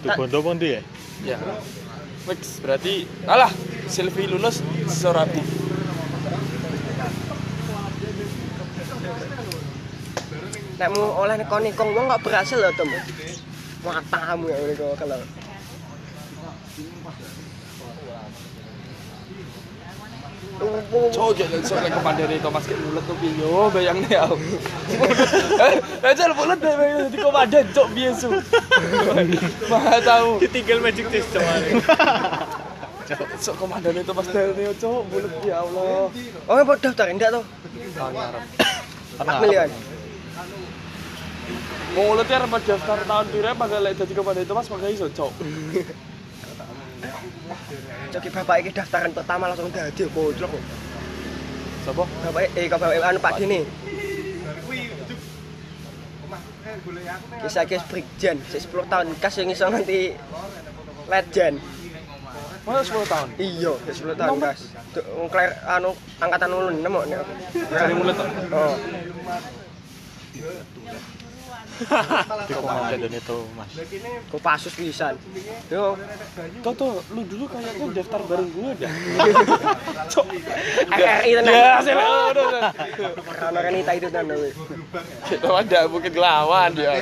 [0.00, 0.80] Di Bondo pun dia.
[1.20, 1.36] Ya.
[2.24, 3.52] Fix berarti alah
[3.92, 5.44] Silvi lulus Sorabi.
[10.80, 12.88] nek mau oleh nikon-nikon wong kok berhasil lho, Tem.
[13.84, 15.20] Matamu ya kok kalau.
[20.60, 24.36] Cok gak sok lek kepandene Thomas kayak mulut tuh piye yo bayangne aku.
[26.00, 28.28] Eh, jal mulut deh bayang di komandan cok piye su.
[29.72, 30.36] Mah tahu.
[30.44, 31.40] ditinggal magic system
[33.44, 36.12] Sok komandane Thomas Dene cok mulut ya Allah.
[36.44, 37.44] Oh, mau daftar enggak tuh?
[37.96, 38.42] Ah, ngarep.
[39.16, 39.68] 4 miliar.
[41.90, 45.32] Mulutnya arep daftar tahun pira pas lek dadi komandan itu Mas makanya iso, Cok.
[48.10, 50.52] Jadi bapak iki daftaran pertama langsung dadi bocok.
[51.84, 52.04] Sopo?
[52.04, 53.60] Bapak eh kok bapak anu Pak Dini.
[57.40, 60.14] Kisah kisah Brigjen, sik 10 tahun kas yang iso nganti
[61.08, 61.56] legend.
[62.62, 63.28] Mana 10 tahun?
[63.40, 64.60] Iya, sik 10 tahun kas.
[65.32, 67.26] Kler anu angkatan ulun nemu nek.
[67.74, 68.16] Dari mulut.
[68.54, 68.76] Oh,
[71.80, 73.72] Di komandan itu, Mas.
[74.28, 75.16] kok pasus pisan.
[75.72, 75.96] Yo,
[76.60, 78.92] Toto, lu dulu kayaknya daftar bareng gue dah.
[80.12, 80.26] Cok.
[80.92, 81.52] RRI tenan.
[81.56, 82.62] Ya, sih, udah, udah.
[83.32, 84.52] Karena kan itu itu tenan weh.
[85.24, 87.00] Kita ada bukit lawan dia.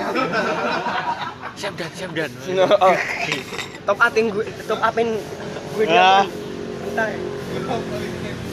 [1.58, 2.30] Semdan, semdan.
[2.78, 2.94] Oh.
[3.82, 5.18] Top atin gue, top apin
[5.74, 6.22] gue dia.
[6.86, 7.10] Entar.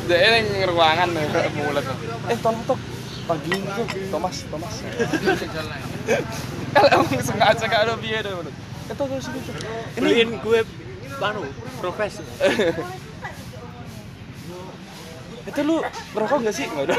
[0.06, 1.26] Dia yang ruangan nih
[1.58, 1.86] mulut.
[2.30, 2.80] Eh, tolong tok.
[3.26, 4.74] Pagi itu Thomas, Thomas.
[6.76, 8.34] Kalau emang sengaja gak ada biaya deh.
[8.86, 9.56] Eh, sini tok.
[9.98, 10.62] Beliin gue
[11.18, 11.42] anu,
[11.82, 12.22] profes.
[15.50, 15.82] Itu lu
[16.14, 16.70] ngerokok gak sih?
[16.70, 16.98] Enggak ada.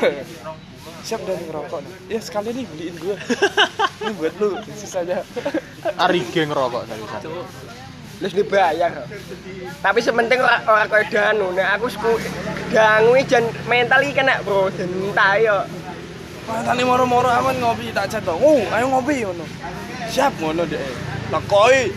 [1.07, 1.81] Siap dan ngerokok.
[2.11, 3.15] Ya sekali nih beliin gue.
[4.03, 5.23] Ini buat lu, sisanya.
[5.95, 7.23] Ari geng rokok dari sana.
[7.23, 7.47] Cuk.
[8.17, 8.93] Terus dibayar.
[9.85, 11.55] Tapi sementing ora ora koyo danu.
[11.55, 12.19] Nek aku sku
[12.75, 15.63] dangu jan mental iki kena bro, dentai yo.
[16.47, 18.39] Matane moro-moro aman ngopi tak chat dong.
[18.39, 19.45] Oh, ayo ngopi ngono.
[20.07, 20.79] Siap ngono deh.
[21.27, 21.91] Takoi.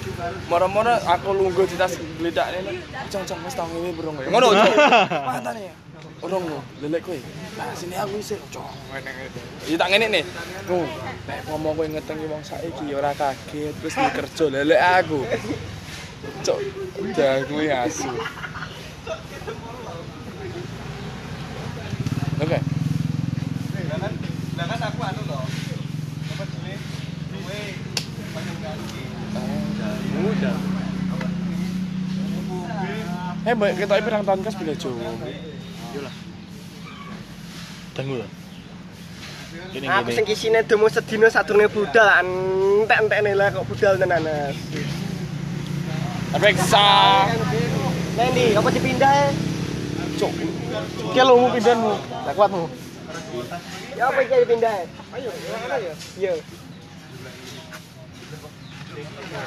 [0.49, 2.81] Moro-moro aku lungguh di tas gledakne.
[3.13, 4.17] Cang-cang wis tau ngewe burung.
[4.17, 4.47] Ngono.
[5.29, 5.75] Matane ya.
[6.19, 7.15] Urung lho, lelek kowe.
[7.55, 8.35] Lah sini aku isih.
[8.91, 9.39] Ngene ngene.
[9.71, 10.23] Iya tak ngene nih.
[10.67, 10.83] Tuh,
[11.23, 15.19] nek ngomong kowe ngetengi wong saiki ora kaget terus di kerja lelek aku.
[16.43, 16.59] Cok,
[17.15, 18.11] jangan kuwi asu.
[33.49, 35.09] Eh, mbak, kita pirang tahun kas bila Jawa.
[37.97, 38.29] Tunggu lah.
[40.05, 44.21] Aku sing kisine demo sedina sadurunge budal entek-entekne lah kok budal tenan.
[46.37, 47.25] Reksa.
[48.13, 49.27] Nendi, apa dipindah ya?
[50.21, 50.31] Cok.
[51.09, 51.93] Ki lu mau pindahanmu.
[52.29, 52.69] Tak kuatmu.
[53.97, 54.85] Ya apa iki dipindah?
[55.17, 55.93] Ayo, ya.
[56.21, 56.33] Iya.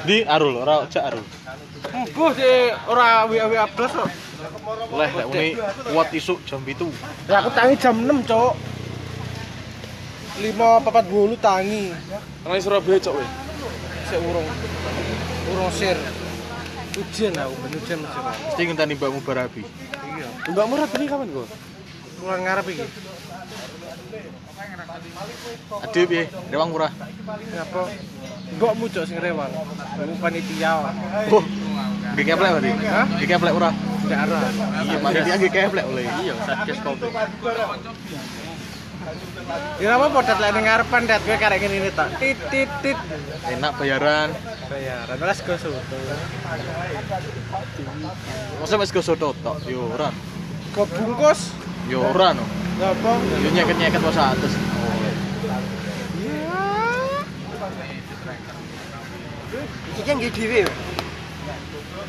[0.03, 1.25] Di Arul, ora cak Arul.
[1.93, 4.09] Embuh sih ora WA plus kok.
[4.95, 5.47] Leh lek uni
[5.91, 6.87] kuat isuk jam 7.
[7.27, 8.53] Ya aku tangi jam 6, Cok.
[10.39, 11.93] 5 papat bolu tangi.
[12.43, 13.25] Nang Surabaya cok we.
[14.09, 14.47] Sik urung.
[15.53, 15.97] Urung sir.
[16.93, 17.99] Ujian aku, ben ujian.
[18.05, 18.35] Pak.
[18.53, 19.65] Mesti ngenteni mbakmu barabi.
[20.13, 20.27] Iya.
[20.53, 21.49] Mbak Murad ini kapan kok?
[22.21, 22.85] Kurang ngarep iki.
[25.83, 26.23] Ade piye?
[26.53, 26.91] Rewang murah.
[27.25, 27.81] Ngapa?
[28.59, 29.49] Mu Cok sing rewang.
[29.49, 30.73] Aku panitia.
[31.31, 31.43] Oh.
[32.13, 32.71] Nggih keplek berarti.
[32.85, 33.05] Hah?
[33.17, 33.71] Nggih keplek ora?
[33.73, 34.37] Enggak ada.
[34.83, 36.05] Iya, panitia nggih keplek oleh.
[36.21, 37.09] Iya, satgas covid.
[39.81, 42.07] Ya apa podat lek ning ngarepan dat kowe karek ngene tok.
[42.21, 42.97] Tit tit tit.
[43.51, 44.31] Enak bayaran.
[44.71, 45.97] Bayaran wes go soto.
[48.63, 49.57] Masa wis go soto tok.
[49.67, 50.09] Yo ora.
[50.71, 51.51] Go bungkus.
[51.91, 52.47] Yo ora no.
[52.79, 53.11] Ngapa?
[53.43, 54.53] Yo nyeket-nyeket wae atus.
[59.93, 60.61] Iki kan nggih dhewe.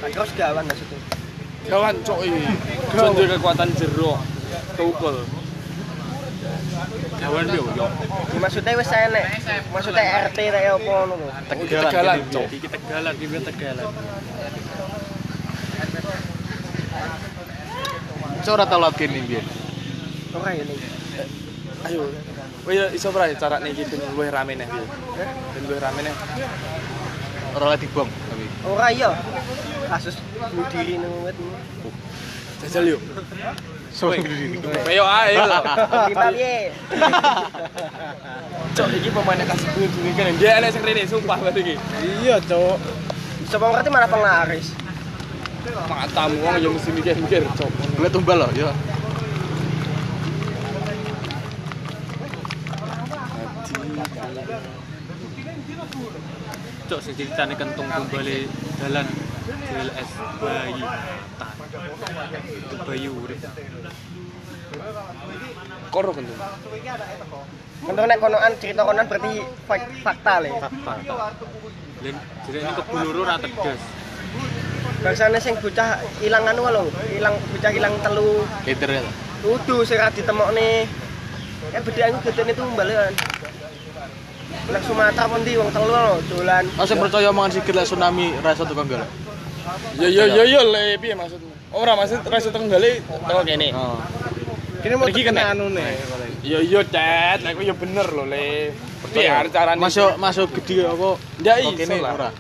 [0.01, 0.99] Tak kira segawan maksudnya.
[1.65, 2.45] Kawan cok iki.
[2.93, 4.13] Contoh kekuatan jero.
[4.77, 5.17] Keukul.
[7.21, 7.87] Kawan yo yo.
[7.89, 9.27] Ya, maksudnya wis enek.
[9.73, 11.29] Maksudnya RT ta apa ngono lho.
[11.49, 12.19] Tegalan.
[12.29, 12.47] Cok.
[12.53, 13.87] Iki tegalan, iki tegalan.
[18.45, 19.47] Cok ora tau lagi nih biyen.
[20.37, 20.81] Ora ya ning.
[21.89, 22.03] Ayo.
[22.65, 24.69] Wih, iso ora cara nih gitu luwih rame nih.
[24.69, 26.15] Ben luwih rame nih.
[27.53, 28.45] Ora lagi bom tapi.
[28.65, 29.11] Ora iya.
[29.93, 30.17] Kasus
[30.49, 31.37] bunuh diri nang wet.
[32.65, 33.01] Jajal yuk.
[33.93, 34.25] So Wih.
[34.25, 34.57] diri.
[34.89, 35.45] Ayo ayo.
[36.09, 36.73] Kita piye?
[38.75, 40.33] Cok iki pemainnya kasih bunuh diri kan.
[40.41, 41.75] Dia enek sing rene sumpah berarti iki.
[42.25, 42.77] Iya, Cok.
[43.45, 44.73] Siapa ngerti mana penglaris?
[45.65, 47.71] Matamu wong yo mesti mikir-mikir cok.
[47.97, 48.69] Boleh tumbal loh, yo.
[56.85, 58.45] Cok sing ceritane kentung tumbale
[58.77, 59.07] dalan
[59.65, 60.83] JLS bayi.
[61.41, 61.55] Tan.
[62.45, 63.41] Itu bayi urip.
[65.89, 66.25] Koro tuh.
[67.85, 69.33] Menurut nek konoan cerita konoan berarti
[69.65, 70.51] fak- fakta le.
[70.61, 70.93] Fakta.
[72.05, 73.81] Len jadi ini kebuluru ora tegas.
[75.01, 76.85] Bangsane sing bocah ilang anu lho,
[77.17, 78.45] ilang bocah ilang telu.
[78.65, 79.03] Liter ya.
[79.41, 80.85] Kudu sing ra ditemokne.
[81.73, 83.13] Kan bedane gedene tumbal kan.
[84.65, 86.65] Nek Sumatera pun di wong telu lho dolan.
[86.89, 89.09] Sing percaya omongan sikit lek tsunami ra iso tukang golek.
[90.01, 91.53] Yo yo yo yo le piye maksudmu?
[91.77, 93.69] Ora maksud ra iso tenggale teko kene.
[93.77, 94.01] Oh.
[94.81, 95.53] Kini mau Pergi kena kena.
[95.57, 95.97] anu nih.
[96.45, 98.73] Yo yo Dad, lek yo bener lho le.
[99.13, 99.81] Piye arep carane?
[99.81, 101.09] Masuk masuk gede apa?
[101.45, 102.13] Ndak iso kene lah.
[102.17, 102.31] ora.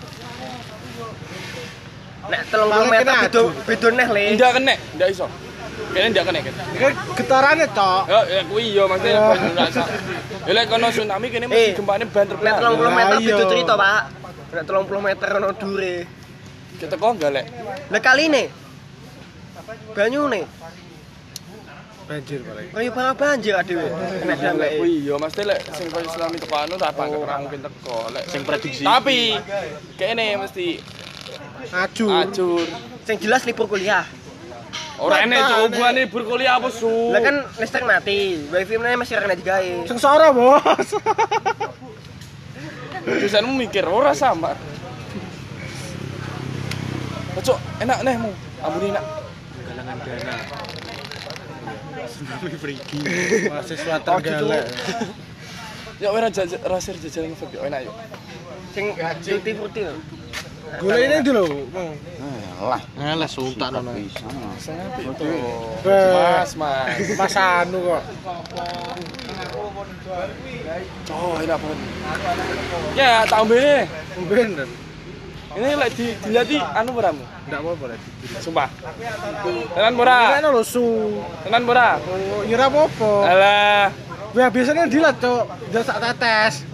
[2.25, 4.25] Nek 30 Paling meter kena beda beda neh le.
[4.33, 5.27] Ndak kena, ndak iso.
[5.95, 6.41] Kene ndak kene.
[6.43, 8.03] Ini getarannya cok.
[8.05, 9.33] Ya, ya kuwi yo maksudnya Oh.
[9.33, 9.87] enggak sak.
[10.45, 13.27] Ya lek kono tsunami kene Eh, mesti gempane banter Nek 30 meter Ayo.
[13.31, 14.03] beda cerita, Pak.
[14.53, 15.95] Nek 30 meter ono dure.
[16.75, 17.47] Kita kok enggak lek.
[17.89, 18.45] Lah kali ini
[19.95, 20.45] banyu nih,
[22.05, 22.69] Banjir paling.
[22.69, 23.89] kayu bala banjir adewe.
[24.21, 24.77] Nek Lek damai.
[24.77, 28.25] kuwi yo mesti lek sing koyo tsunami teko anu tak apa ora mungkin teko lek
[28.29, 28.85] Sing prediksi.
[28.85, 29.39] Tapi
[29.97, 30.83] kene mesti
[31.73, 32.13] Ajur.
[32.13, 32.61] acur.
[33.01, 34.05] Sing jelas libur kuliah.
[34.95, 36.91] Ora enek cuk hubungane berkuliah apa su.
[37.11, 39.91] Lah kan listrik mati, wifi mana masih kena digawe.
[39.91, 40.89] Sengsara bos.
[43.05, 44.55] Jurusanmu mikir ora sama.
[47.45, 48.31] Cuk, enak neh mu.
[48.65, 49.05] Ampuni enak.
[49.65, 50.37] galangan dana
[52.07, 52.99] tsunami perigi
[53.51, 54.65] Mahasiswa tergalak.
[56.03, 57.93] Ya ora jajal rasir ngefek yo enak yo.
[58.75, 59.81] Sing tutti frutti
[60.81, 61.47] Gula ini dulu.
[61.70, 61.91] Bang.
[62.99, 63.93] Alah sultan ono.
[64.57, 65.27] Sing apik to.
[65.85, 66.97] Be- Mas, mas.
[67.18, 68.03] Mas anu kok.
[71.12, 71.79] Oh, enak banget.
[72.97, 73.87] Ya, tak ambil
[74.31, 74.68] Bener.
[75.55, 77.22] Ini lek di dilihat anu beramu.
[77.47, 77.99] Enggak apa-apa lah.
[78.43, 78.68] Sumpah.
[79.77, 80.18] Tenan ora?
[80.41, 80.83] Kan lo su.
[81.47, 82.01] Tenan ora?
[82.03, 83.12] Oh, ya ora apa-apa.
[83.22, 83.87] Alah,
[84.35, 85.47] Ya biasanya dilat cok.
[85.70, 86.66] Dia sak tetes.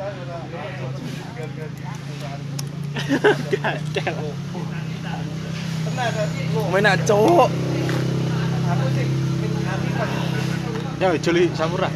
[6.72, 7.50] main nak cowok.
[11.00, 11.88] Ya jeli samura.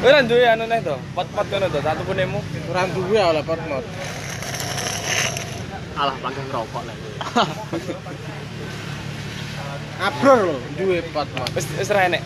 [0.00, 0.96] Ora duwe anu neh to.
[1.12, 2.40] Pot-pot ngono to, satu punemu.
[2.68, 3.84] Kurang duwe oleh potmot.
[6.00, 6.96] alah panggang rokok lah
[10.00, 11.52] Abror lho, duwe potmot.
[11.52, 12.24] Wis wis ra enek.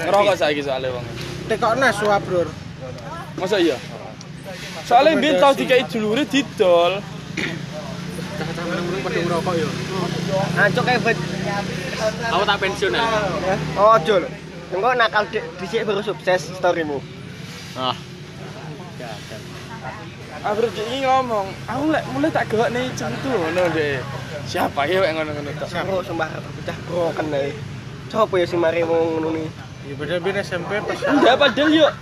[0.00, 1.04] Ngerokok saiki soalnya wong.
[1.48, 2.48] Tekokna su abror.
[3.36, 3.76] Masa iya?
[4.86, 7.02] Soalnya biyen tau dikai dulure didol.
[8.36, 9.68] cah-cah meneng-meneng pada ngerokok yo
[10.60, 11.18] Ancok kayak bet.
[12.28, 13.04] aku tak pensiun ya
[13.80, 14.28] Oh, lho.
[14.76, 17.00] Engko nakal dhisik baru sukses storymu.
[17.76, 17.96] Ah,
[20.44, 23.98] Abro iki ngomong, aku lek mulai tak gawak nih centu ngono deh.
[24.46, 25.68] Siapa ya wek ngono-ngono tok.
[25.86, 26.28] Bro, sumpah
[26.60, 27.50] pecah broken ae.
[28.06, 29.44] Coba ya sing mari wong ngono ni.
[29.86, 31.92] Ya padahal biyen SMP pas Enggak padahal yuk.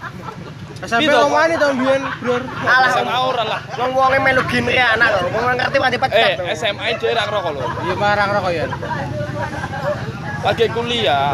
[0.85, 1.16] SMP Gitu.
[1.16, 2.43] omane tahun biyen, Bror.
[2.45, 3.61] Alah, SMA ora lah.
[3.80, 5.20] wong wonge melu genre anak lho.
[5.32, 6.30] Wong ngerti pati pecat.
[6.45, 6.53] Eh.
[6.53, 7.64] SMA dhewe ra ngerokok lho.
[7.89, 8.64] Iya marang rokok ya.
[10.45, 11.32] Lagi kuliah.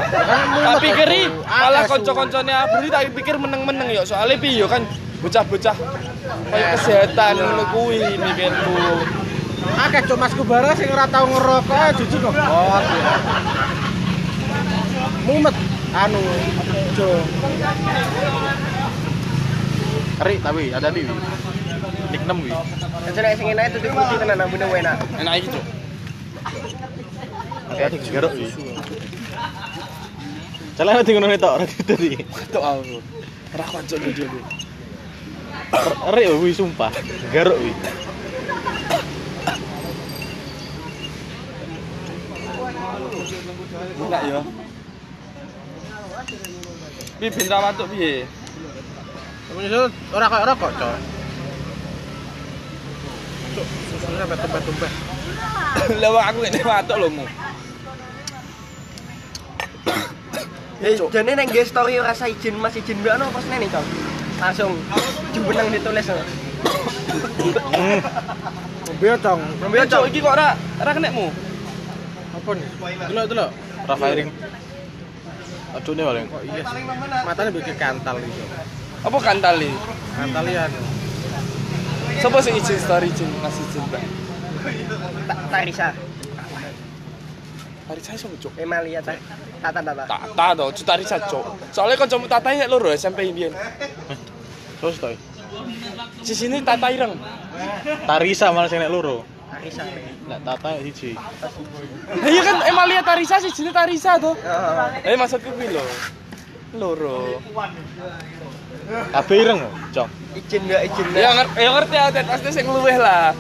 [0.55, 4.87] Tak pikiri malah kanca-kancane Abri tak pikir meneng-meneng yo soalnya piye yo kan
[5.19, 5.75] bocah-bocah
[6.47, 8.75] kayak kesehatan ngono kuwi mikirku.
[9.77, 12.35] Akeh cuk Mas Kubara sing ora tau ngerokok ae jujur kok.
[12.39, 13.13] Oh, iya.
[15.27, 15.57] Mumet
[15.91, 16.23] anu
[16.95, 17.23] cuk.
[20.21, 21.09] Eri tapi ada di.
[22.11, 22.51] Nik 6 wi.
[23.15, 24.97] Jadi sing enak itu diputi tenan ambune enak.
[25.17, 25.65] Enak iki, Cuk.
[27.71, 28.47] Ada garuk wi.
[30.77, 32.11] Jalan nanti ngono tok, ora tadi.
[32.53, 32.99] Tok aku.
[33.57, 34.41] Ora kanca dulu.
[36.13, 36.93] Eri wi sumpah.
[37.33, 37.73] Garuk wi.
[44.01, 44.41] Enak yo.
[47.21, 48.25] Piye ra watuk piye?
[49.51, 50.95] Menyusul ora kok rokok, cok.
[53.51, 54.93] Cuk, susunya sampai tumpah-tumpah.
[56.01, 57.25] Lah wong aku ngene watuk lho mu.
[60.81, 63.85] Eh, jane nang nge story rasa izin Mas izin mbak no pas nih Cok.
[64.41, 64.73] Langsung
[65.37, 66.09] jumeneng ditulis.
[66.09, 66.25] lho.
[68.89, 69.41] Mobil dong.
[69.61, 70.09] Mobil Cuk Cok.
[70.09, 71.29] iki kok ora ora kenekmu.
[72.33, 72.69] Apa nih?
[73.13, 73.51] Delok delok.
[73.85, 74.29] Ora firing.
[75.77, 76.25] Aduh nih paling.
[76.33, 76.63] Kok iya.
[77.29, 78.43] Matanya bikin kantal gitu.
[79.01, 79.71] Apa kantali?
[80.13, 80.69] Kantal ya.
[80.69, 80.81] anu.
[82.21, 84.03] Sopo sing izin story izin Mas izin, Mbak?
[85.25, 85.89] Ta- Tarisa.
[87.89, 88.53] Hari saya sopo, Cuk?
[88.61, 89.17] Emalia ta.
[89.61, 90.05] Tata tata.
[90.05, 91.45] Tata to, Cutari Cuk.
[91.73, 93.57] Soalnya kancamu Tata ya loro SMP mbiyen.
[94.81, 95.17] Terus toy.
[96.21, 97.17] Di sini Tata ireng.
[98.05, 99.25] Tarisa malah sing nek loro.
[99.49, 99.83] Tarisa.
[100.29, 101.17] Nek Tata siji.
[101.17, 104.37] Lah iya kan Emalia Tarisa sih jenis Tarisa to.
[104.37, 105.09] Heeh.
[105.09, 105.85] Eh maksudku kuwi lho.
[106.77, 107.41] Loro.
[108.91, 109.61] Kabeh ireng,
[109.95, 110.11] Cong.
[110.35, 111.21] Izin mbak izin mbak.
[111.23, 113.35] Ya ngerti, ya ngerti ya, pasti sing luweh lah.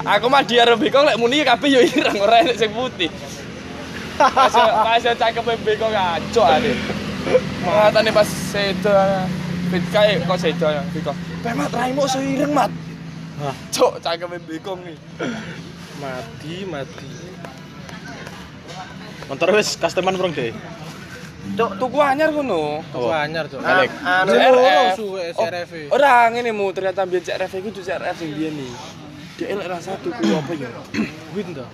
[0.00, 3.10] Aku mah dia Rubicon lek muni kabeh yo ireng ora enek sing putih.
[4.16, 6.72] Pas pas cakep Beko ngaco ade.
[7.64, 8.96] Mengatane pas sedo.
[9.70, 11.14] fit kae kok sedo ya Viko.
[11.46, 12.72] Pe mat raimu iso ireng mat.
[13.40, 13.54] Hah?
[13.72, 14.98] Cok, cangkeme bekong nih.
[16.02, 17.08] Mati, mati.
[19.30, 20.50] Motor wis customer prong deh.
[21.56, 22.80] Cuk, Tuku anyar ngono.
[22.88, 23.60] Tuku anyar, Cuk.
[23.60, 23.90] Balik.
[24.00, 24.30] anu.
[24.32, 25.72] Loro suwe Oh, CRF.
[25.92, 28.72] Ora ngene mu ternyata biyen CRF iku kudu CRF sing biyen nih.
[29.40, 30.68] Dia elek rasa tuku apa ya?
[31.32, 31.64] Win to.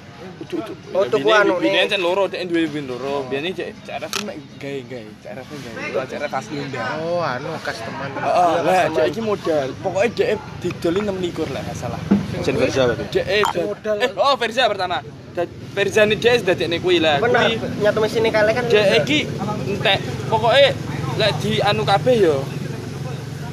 [0.43, 0.73] Udu udu.
[0.95, 1.59] Oh, tuku anu.
[1.59, 3.27] Biyen loro dek duwe win loro.
[3.27, 5.11] Biyen iki CRF ku mek gawe-gawe.
[5.23, 5.79] CRF gawe.
[5.91, 6.87] Kalau CRF asli ndak.
[7.03, 8.07] Oh, anu customer.
[8.11, 9.69] Heeh, lah dia iki modal.
[9.83, 10.27] Pokoknya dia
[10.63, 11.11] didoli 6
[11.51, 12.01] lah nggak salah.
[12.43, 13.05] Jen Verza berarti.
[13.13, 13.97] Dia eh, Modal.
[13.99, 14.99] eh, oh Verza pertama.
[15.37, 17.21] Da- Verza ini dia sudah dek kuwi lah.
[17.21, 18.65] Bener, nyatu mesin kali kan.
[18.65, 19.29] dia iki
[19.69, 20.01] entek.
[20.27, 20.73] Pokoknya
[21.21, 22.41] lek di anu kabeh yo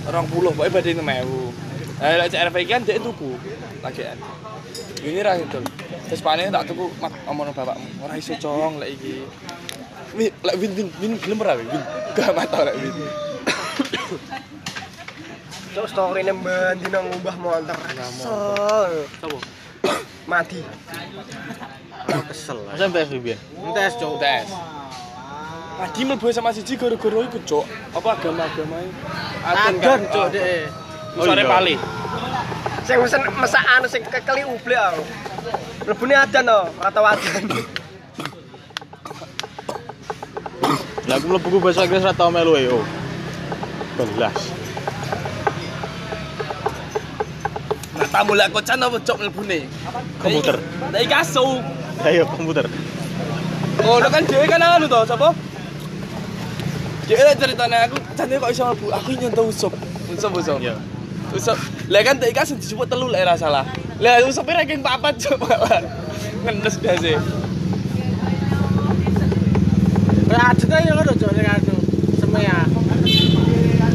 [0.08, 1.04] 20 pokoknya badhe 6000.
[2.00, 3.36] Lah lek CRV iki kan dia tuku
[3.84, 4.16] lagian.
[5.04, 5.60] Ini ra itu.
[6.08, 7.88] Terus panen tak tuku mak omong bapakmu.
[8.00, 9.28] Ora iso cong lek iki.
[10.16, 11.68] Win, lek win win win gelem ora win.
[12.16, 12.96] Gak mata lek win.
[15.74, 17.76] Cuk, story ne bandino ngubah motor.
[17.92, 18.94] Kesel.
[19.20, 19.38] Sopo?
[20.24, 20.64] Mati.
[22.32, 22.60] Kesel.
[22.68, 23.40] Masa MPF biyen.
[23.68, 24.20] Entes, Cuk.
[24.20, 24.48] tes.
[25.74, 27.66] Tadi mlebu sama siji gara-gara iku, Cok.
[27.98, 28.94] Apa agama-agama iki?
[29.44, 30.72] Adon, Cuk, dek.
[31.20, 31.76] Oh, Sore pali.
[32.84, 35.04] Sing mesen mesak anu sing kekeli ublek aku.
[35.88, 37.44] Mlebune adan to, atau adan.
[41.04, 42.72] Lah aku mlebu bahasa Inggris ra tau melu e.
[42.72, 42.86] Oh.
[44.16, 44.63] Belas.
[48.14, 49.66] Nah, tamu lek kocan apa Cok mlebune?
[50.22, 50.62] Komputer.
[50.94, 51.58] Dari kasu.
[52.06, 52.70] Ayo komputer.
[53.82, 55.34] Oh, lo kan dhewe kan anu to, sapa?
[57.10, 58.86] Dhewe ceritane aku, jane kok iso mlebu.
[58.94, 59.74] Aku nyentuh usop.
[60.14, 60.62] Usop usop.
[60.62, 60.78] Iya.
[61.34, 61.58] Usop.
[61.90, 63.66] Lah kan tak kasih dijupuk telu lek ra salah.
[63.98, 65.82] Lah usop ranking papat Cok malah.
[66.46, 67.18] Ngenes dase.
[70.30, 71.76] Kayak aden aja ngono, Cuk, ning anu.
[72.22, 72.62] Semea.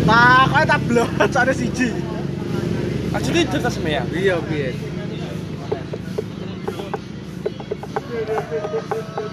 [0.02, 2.17] Tak, kok tak blok soalnya siji.
[3.18, 4.06] Aja tidur ta semeya.
[4.14, 4.70] Iya, piye.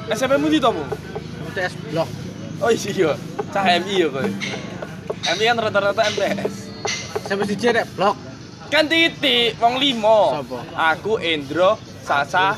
[0.10, 0.82] SMP mu di to, Bu?
[1.54, 2.10] UTS blok.
[2.66, 3.14] Oh iya,
[3.54, 4.26] cah MI ya kowe.
[5.38, 6.54] MI kan rata-rata MTS.
[7.30, 8.18] Sampai siji nek blok.
[8.74, 10.42] Kan titik wong limo.
[10.42, 10.66] Sapa?
[10.98, 12.58] Aku Endro, Sasa,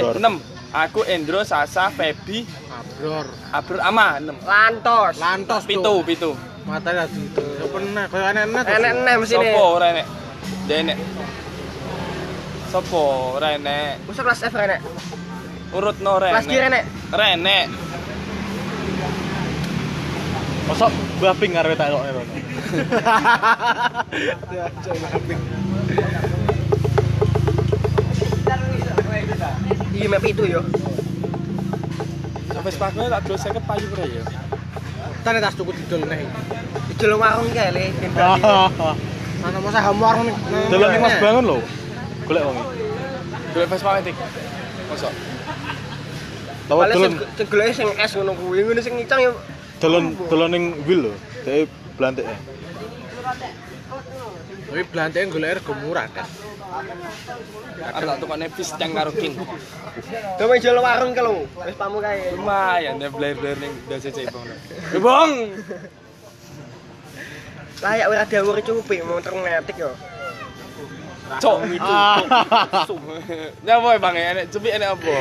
[0.00, 0.16] Dor.
[0.16, 0.40] 6.
[0.72, 3.28] Aku Endro, Sasa, Febi, Abror.
[3.52, 4.40] Abdul Ama 6.
[4.40, 5.14] Lantos.
[5.20, 5.62] Lantos.
[5.68, 6.32] Pitu, pitu.
[6.64, 7.44] Mata ya gitu.
[7.68, 8.62] Pernah koyo enek-enek.
[8.64, 8.72] Cuk.
[8.72, 9.36] Enek enek mesine.
[9.52, 10.19] Sopo ora enek?
[10.68, 10.98] Denek.
[12.70, 14.06] Sopo ora enek?
[14.06, 14.80] Usah kelas F enek.
[15.74, 16.84] Urut no ora Kelas kiri enek.
[17.10, 17.66] Renek.
[20.70, 22.22] Mosok Mbah Ping arep tak kok ngono.
[24.54, 24.64] Ya.
[29.90, 30.62] Iya map itu yo.
[32.54, 34.22] Sampai sepaknya tak dulu saya payu ora ya.
[35.26, 36.22] Tane tas tuku didol nek.
[36.86, 37.90] Di dalam warung kali.
[39.40, 40.36] Ana masa hamu warung nih.
[40.68, 41.58] Delok ning Mas Bangun lho.
[42.28, 42.58] Golek wong.
[43.56, 44.16] Golek Vespa etik.
[44.92, 45.12] Mosok.
[46.68, 49.32] Tawa Wale dolon sing sing golek sing es ngono kuwi, ngono sing ngicang yo.
[49.80, 51.12] dolon dolon ning wheel lho.
[51.42, 51.66] Dek
[51.96, 52.36] blantik e.
[54.70, 56.28] Tapi belanteng golek rego murah kan.
[57.80, 59.34] Arep tak tukane pisang karo king.
[60.38, 61.48] Dome jual warung ke lu.
[61.66, 62.38] Wis pamu kae.
[62.38, 64.46] Lumayan ya blair-blair ning dasi cebong.
[64.94, 65.32] Eh bong.
[67.80, 69.90] Layak ora dawuh cupi motor ngetik yo.
[71.40, 71.94] Cok itu.
[73.64, 75.14] Nyapa bang ya enek cupi enek apa?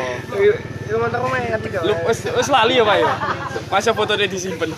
[0.91, 1.81] Motor ngetik yo.
[1.87, 3.11] Lu wis wis lali ya Pak ya.
[3.71, 4.75] Masa fotonya disimpen.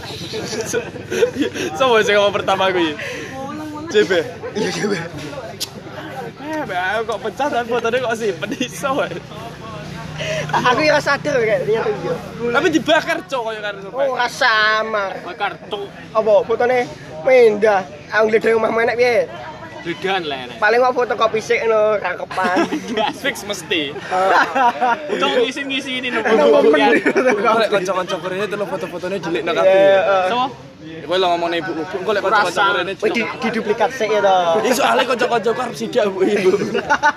[1.78, 2.94] Sopo sing ngomong pertama kuwi?
[3.90, 4.12] CB.
[4.56, 5.00] Iya coba.
[6.52, 8.90] Eh, kok pecah dan fotonya kok simpen iso.
[8.94, 9.18] wae.
[10.52, 11.82] Aku ya sadar kayak iya.
[12.54, 13.96] Tapi dibakar cok kaya karo sampe.
[13.98, 15.12] Oh, ora samar.
[15.26, 16.86] Bakar tuk Apa fotone
[17.24, 17.82] pindah.
[18.11, 19.30] Aku dari rumah menek piye?
[19.82, 20.45] bedan lah.
[20.61, 22.69] Paling kok foto kopi sik ngono rakepan.
[23.24, 23.89] Fix mesti.
[25.17, 26.91] Cok ngisi-ngisi ini buktian.
[27.01, 29.74] Kok lek kanca-kanca korene telu foto-fotone dilikno Iya, kabeh.
[29.74, 30.26] heeh.
[30.30, 30.45] Sopo?
[30.82, 34.38] Kowe lo ngomong ibu ibu, kok lek kanca-kanca korene di diduplikat sik ya to.
[34.61, 36.51] Iki soalnya kanca-kanca ku arep sidak bu ibu.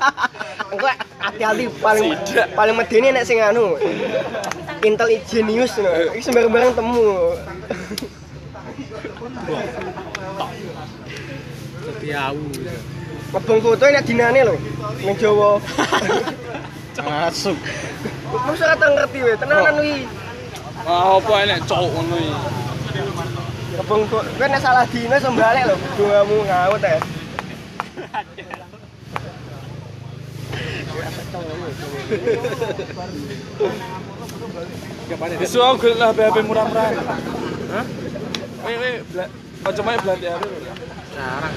[0.73, 0.87] Engko
[1.21, 2.17] hati-hati paling
[2.57, 3.77] paling medeni nek sing anu.
[4.81, 6.17] Intel genius ngono.
[6.17, 7.09] Iki sembarang-barang temu.
[12.05, 12.45] Dadi awu.
[13.33, 14.55] Ngebong foto nek dinane lho.
[15.01, 15.57] Ning Jawa.
[17.01, 17.57] Masuk.
[18.45, 20.05] Masa kata ngerti we, tenanan wi.
[20.85, 22.37] Ah apa enek cowok ngono iki.
[23.81, 25.77] Ngebong foto, kowe nek salah dina iso balik lho.
[25.97, 27.01] Doamu ngawut ya.
[35.41, 36.87] Wis aku golek lah HP murah-murah.
[37.73, 37.85] Hah?
[38.65, 39.33] Weh weh, bla-
[39.65, 40.45] Kocoknya belanti HP.
[41.15, 41.55] Jarang.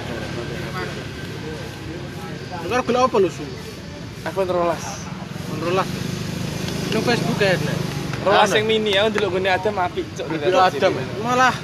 [2.62, 3.45] Lu kan gula apa lu su?
[4.28, 4.86] iPhone rolas.
[5.49, 5.89] Menrolas.
[6.93, 7.78] Nang Facebook ya nek.
[8.22, 10.26] Rolas yang mini ya, dulu gue ada apik cok.
[10.30, 10.93] Video Adam
[11.24, 11.55] malah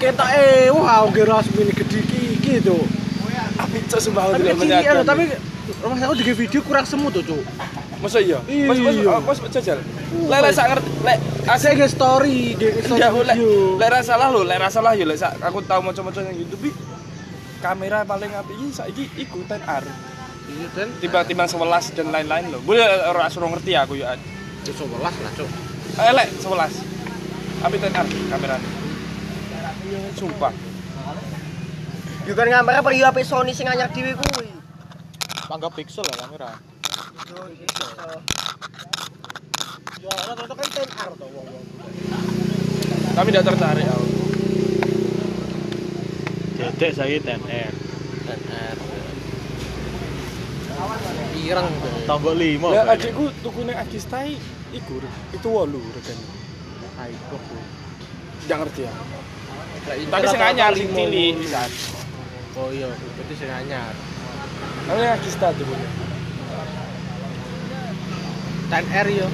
[0.00, 2.00] ketok eh wah geras mini gede
[2.36, 2.82] iki tuh.
[3.56, 5.24] Apik cok sumpah Tapi dulu
[5.82, 7.42] rumah aku di video kurang semu tuh, Cuk.
[8.02, 8.38] Masa iya?
[8.50, 8.66] Iya.
[8.66, 9.78] Mas mas mas mas jajal.
[10.26, 13.36] Lek lek sak ngerti lek Saya ge story, ge story Ya, lek
[13.78, 16.66] lek ra salah lho, lek ra salah ya lek sak aku tau maca-maca yang YouTube
[16.66, 16.74] iki
[17.62, 19.86] kamera paling apik iki saiki iku 10R.
[20.42, 22.58] Iya, Dan Timbang-timbang 11 dan lain-lain lho.
[22.66, 24.18] Boleh ora suruh ngerti aku ya.
[24.62, 25.50] itu 11 lah, Cuk.
[26.02, 27.62] Eh lek 11.
[27.62, 28.68] Apik 10R kamerane.
[30.18, 30.52] Sumpah.
[32.26, 34.50] Yo kan kamera apa yo HP Sony sing anyar dhewe kuwi.
[35.46, 36.71] Pangga pixel lah kamera.
[40.02, 41.64] Rata-rata 10R tuh wong-wong.
[43.12, 44.06] Kami tidak tertarik aku.
[46.58, 47.72] Dedek saya 10R.
[48.26, 48.76] 10R.
[51.42, 51.70] Ireng.
[52.06, 52.74] Tambah 5.
[52.74, 54.34] Ya adikku tuku ning Agistai
[54.74, 54.98] iku
[55.34, 56.24] itu 8 regane.
[57.02, 57.38] Ayo.
[58.42, 58.92] Enggak ngerti ya.
[59.82, 61.70] Tapi sing anyar sing cilik pisan.
[62.58, 63.94] Oh iya, berarti sing anyar.
[64.86, 65.66] Yang Agista tuh
[68.72, 69.28] 10R yo.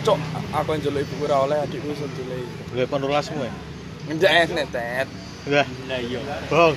[0.00, 0.16] Cok,
[0.56, 2.48] aku yang jelek ibu ora oleh adikku iso jelek.
[2.72, 3.52] Gue penulasmu ya.
[4.08, 5.08] Enggak enek tet.
[5.44, 5.66] Enggak.
[5.84, 6.20] Lah iya.
[6.48, 6.72] Bong.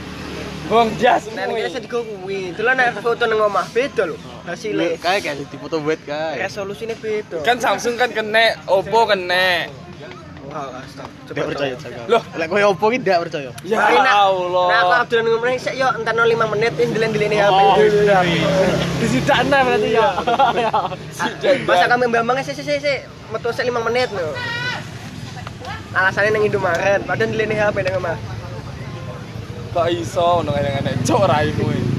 [0.67, 1.31] Bong jas.
[1.31, 2.51] Nek saya kuwi.
[2.51, 4.19] Dolan nek foto nang omah beda lho.
[4.43, 6.51] Hasilnya Kayak kayak di foto buat kayak.
[6.51, 7.39] resolusine beda.
[7.47, 9.71] Kan Samsung kan kena, Oppo kena.
[10.54, 12.01] Tidak percaya Jaga.
[12.06, 12.24] Loh.
[12.38, 13.49] lek koyo opo ki tidak percaya.
[13.66, 13.80] Ya.
[13.82, 14.66] Allah.
[14.70, 17.60] Nah, aku abdolan ngomong sik yo entar 05 menit ini ndeleng-ndeleng HP.
[17.60, 17.76] Oh,
[19.01, 20.10] Disidakna berarti ya.
[21.66, 22.99] Masa kami mbambang sik sik sik
[23.34, 24.30] metu sik 5 menit lho.
[25.93, 28.18] Alasannya nang Indomaret, padahal ndeleng HP nang omah.
[29.74, 31.66] Kok iso ngono enek-enek cok raimu.
[31.74, 31.92] e.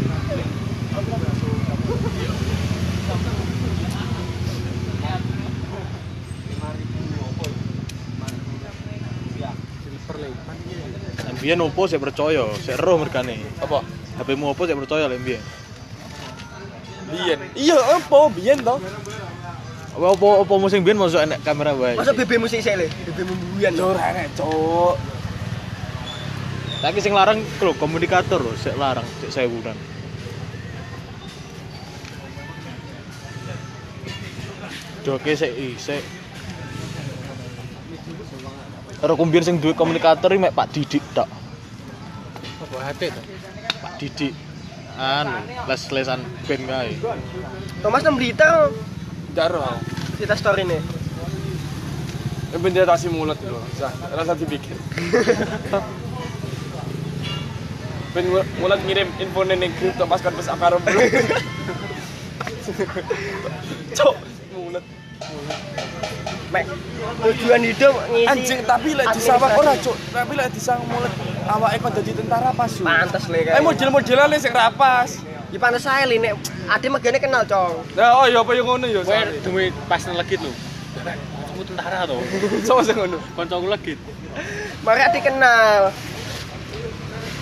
[11.45, 13.37] Mbiyen opo saya percaya, saya roh merkane.
[13.61, 13.85] Apa?
[14.17, 15.43] HP-mu opo saya percaya lek mbiyen.
[17.13, 17.39] Biyen.
[17.53, 18.81] Iya, Oppo biyen to.
[19.93, 22.01] Apa opo opo musim mbiyen masuk enek kamera wae.
[22.01, 23.93] Masa BB musik sik le, BB mbuyan Yo lho.
[23.93, 24.97] ora enek cok.
[26.81, 29.77] Tapi sing larang lho komunikator lho, sik larang, sik sewunan.
[35.05, 36.24] Joke sik isik.
[39.05, 41.29] Karo kumbien sing duwe komunikator iki mek Pak Didik tok.
[42.65, 43.21] Apa hati tuh?
[43.85, 44.33] Pak Didik.
[44.97, 46.97] Anu, les-lesan ben kae.
[47.85, 48.73] Thomas nang berita
[49.37, 49.61] Jaro.
[50.17, 50.81] kita story nih.
[52.57, 53.93] Implementasi mulut itu, Sa.
[53.93, 54.73] rasa dipikir.
[58.17, 61.05] Ben mul- mulut ngirim info ning kripto pas kan pas akar belum.
[64.01, 64.17] Cok,
[64.57, 64.85] mulut.
[66.55, 66.71] Mek
[67.19, 69.97] tujuan hidup ngisi Anjing, tapi lek disawak ora, Cok.
[70.15, 71.11] Tapi lek disang mulut
[71.51, 72.71] awake kok dadi tentara pas.
[72.71, 72.87] Su.
[72.87, 75.19] pantes le Eh model-modelan sing rapas.
[75.51, 76.39] Ya pantes saya li nek
[76.71, 77.83] ade megane kenal, Cong.
[77.99, 79.03] Nah, oh ya apa yang ngono ya.
[79.03, 80.55] Kowe duwe pas legit lho.
[81.51, 82.23] Kamu tentara to.
[82.71, 83.19] Sama sing ngono.
[83.35, 83.99] Kancaku legit.
[84.87, 85.91] Mari ade kenal.
[85.91, 86.14] So,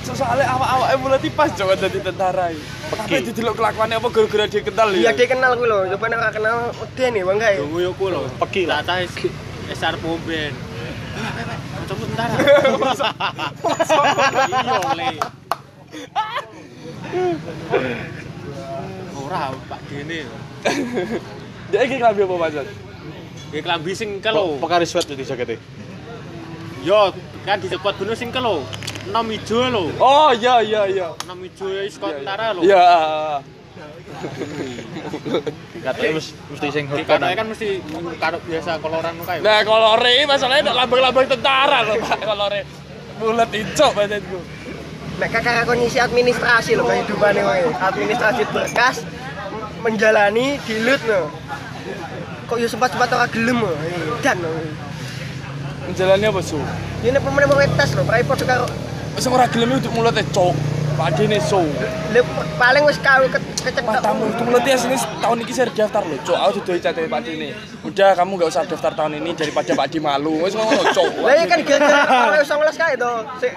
[0.04, 2.50] soalnya awak-awake mulai pas Cok dadi tentara.
[2.50, 2.62] iki.
[2.90, 5.10] Tapi didelok kelakuannya apa gara-gara dia kental Iya ya.
[5.12, 5.78] ade kenal kuwi lho.
[5.94, 7.54] Coba nek ora kenal udah nih, Bang kae.
[7.56, 8.20] Tunggu yo ku lho.
[8.38, 8.82] Peki lah.
[8.82, 9.00] Tata
[9.68, 10.52] esar pomben.
[11.72, 12.34] Kancaku tentara.
[14.50, 15.10] Iya le.
[19.14, 20.20] Ora Pak Dene.
[21.68, 22.54] Dia iki klambi apa Mas?
[23.52, 24.56] Ya klambi sing kelo.
[24.58, 25.56] Pekari sweat di jakete.
[26.82, 27.12] Yo
[27.44, 28.64] kan disebut bener sing kelo.
[29.10, 29.90] Nom ijo lho.
[29.98, 31.08] Oh iya iya iya.
[31.26, 32.62] Nom ijo ya isko tentara lho.
[32.62, 32.86] Iya.
[35.82, 37.18] Katanya mesti mesti sing hokan.
[37.18, 37.68] kan mesti
[38.22, 39.42] karo biasa koloran kae.
[39.42, 42.18] Nah, kolore masalahnya ada lambang-lambang tentara loh, Pak.
[42.22, 42.60] Kolore
[43.18, 44.38] bulat hijau badanku.
[45.18, 47.66] Nek kakak aku ngisi administrasi lho kehidupane wae.
[47.74, 49.02] Administrasi berkas
[49.82, 51.26] menjalani dilut no.
[52.46, 53.74] Kok yo sempat-sempat ora gelem lho.
[54.22, 54.50] Dan lho.
[55.90, 56.62] Menjalani apa, Su?
[57.02, 58.70] Ini pemain mau tes lho, private karo
[59.16, 60.54] Wis ora gelem untuk mulutnya cok.
[60.92, 61.56] Pak Dene su.
[62.12, 62.20] Lha
[62.60, 63.84] paling wis kau ke kecetok.
[63.84, 66.36] Matamu itu mulutnya sini tahun ini saya daftar loh, cok.
[66.36, 67.48] Aku sudah catat Pak Dene.
[67.80, 70.44] Udah kamu gak usah daftar tahun ini daripada Pak Di malu.
[70.44, 71.24] Wis ngono, cok.
[71.24, 73.12] Lah ini kan gara-gara ora 19 kae to.
[73.40, 73.52] Sik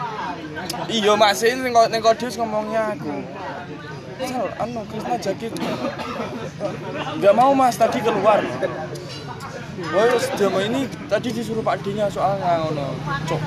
[0.88, 3.12] Iya, Mas, ini ning Kodius ngomongnya aku.
[4.24, 5.52] Sal, anu Krisna Jakit.
[7.20, 8.40] Enggak mau Mas, tadi keluar.
[9.92, 10.08] Wah,
[10.40, 12.96] demo ini tadi disuruh Pak D-nya soalnya ngono.
[13.28, 13.42] Cok.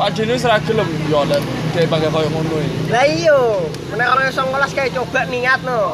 [0.00, 1.44] Pak Dino wis ra gelem yo lek
[1.76, 2.78] kayak pakai koyo ngono iki.
[2.88, 3.40] Lah iya,
[3.92, 5.92] nek kalau yang 19 kayak coba niat no.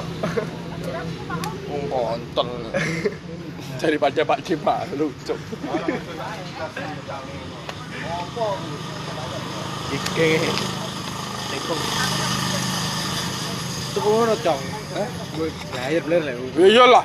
[1.66, 2.48] Wong kontol.
[3.76, 5.38] Daripada Pak D malu, cuk.
[9.90, 10.30] Iki.
[11.50, 11.80] Tekung.
[13.90, 14.60] Tuh ngono, Cong.
[14.92, 15.08] Hah?
[15.34, 16.34] Gue lahir bener lah.
[16.54, 17.04] Ya iyalah.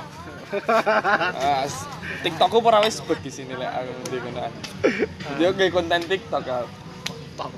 [1.33, 1.87] Ah, s-
[2.21, 4.43] TikTokku ora wis di sini lek aku ngendi ngono.
[5.33, 6.45] Jadi oke konten TikTok
[7.39, 7.51] ah.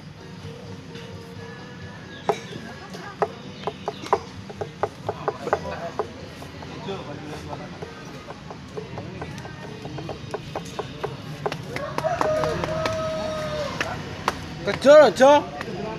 [14.63, 15.31] Kerja aja.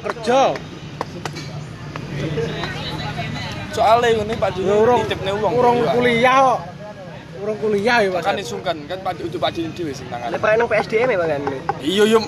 [0.05, 0.41] Kerja.
[3.75, 5.53] Soalnya ini Pak Dino Urung nitipne wong.
[5.53, 5.93] urung iya.
[5.93, 6.61] kuliah kok.
[7.43, 8.23] Urung kuliah ya, Mas.
[8.25, 10.33] Kan disungkan kan Pak untuk Pak sing Lek tangan.
[10.39, 11.43] pakai nang PSDM ya kan.
[11.83, 12.19] Iya yo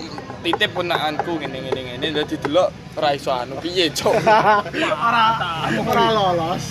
[0.47, 4.14] titip ponakanku ngene ngene ngene dadi delok ora iso anu piye cuk.
[5.07, 5.24] Ora
[5.82, 6.62] ora lolos.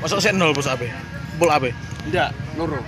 [0.00, 0.88] Masuk sik nol bos ape?
[1.36, 1.76] Pul ape?
[2.08, 2.80] Ndak, loro.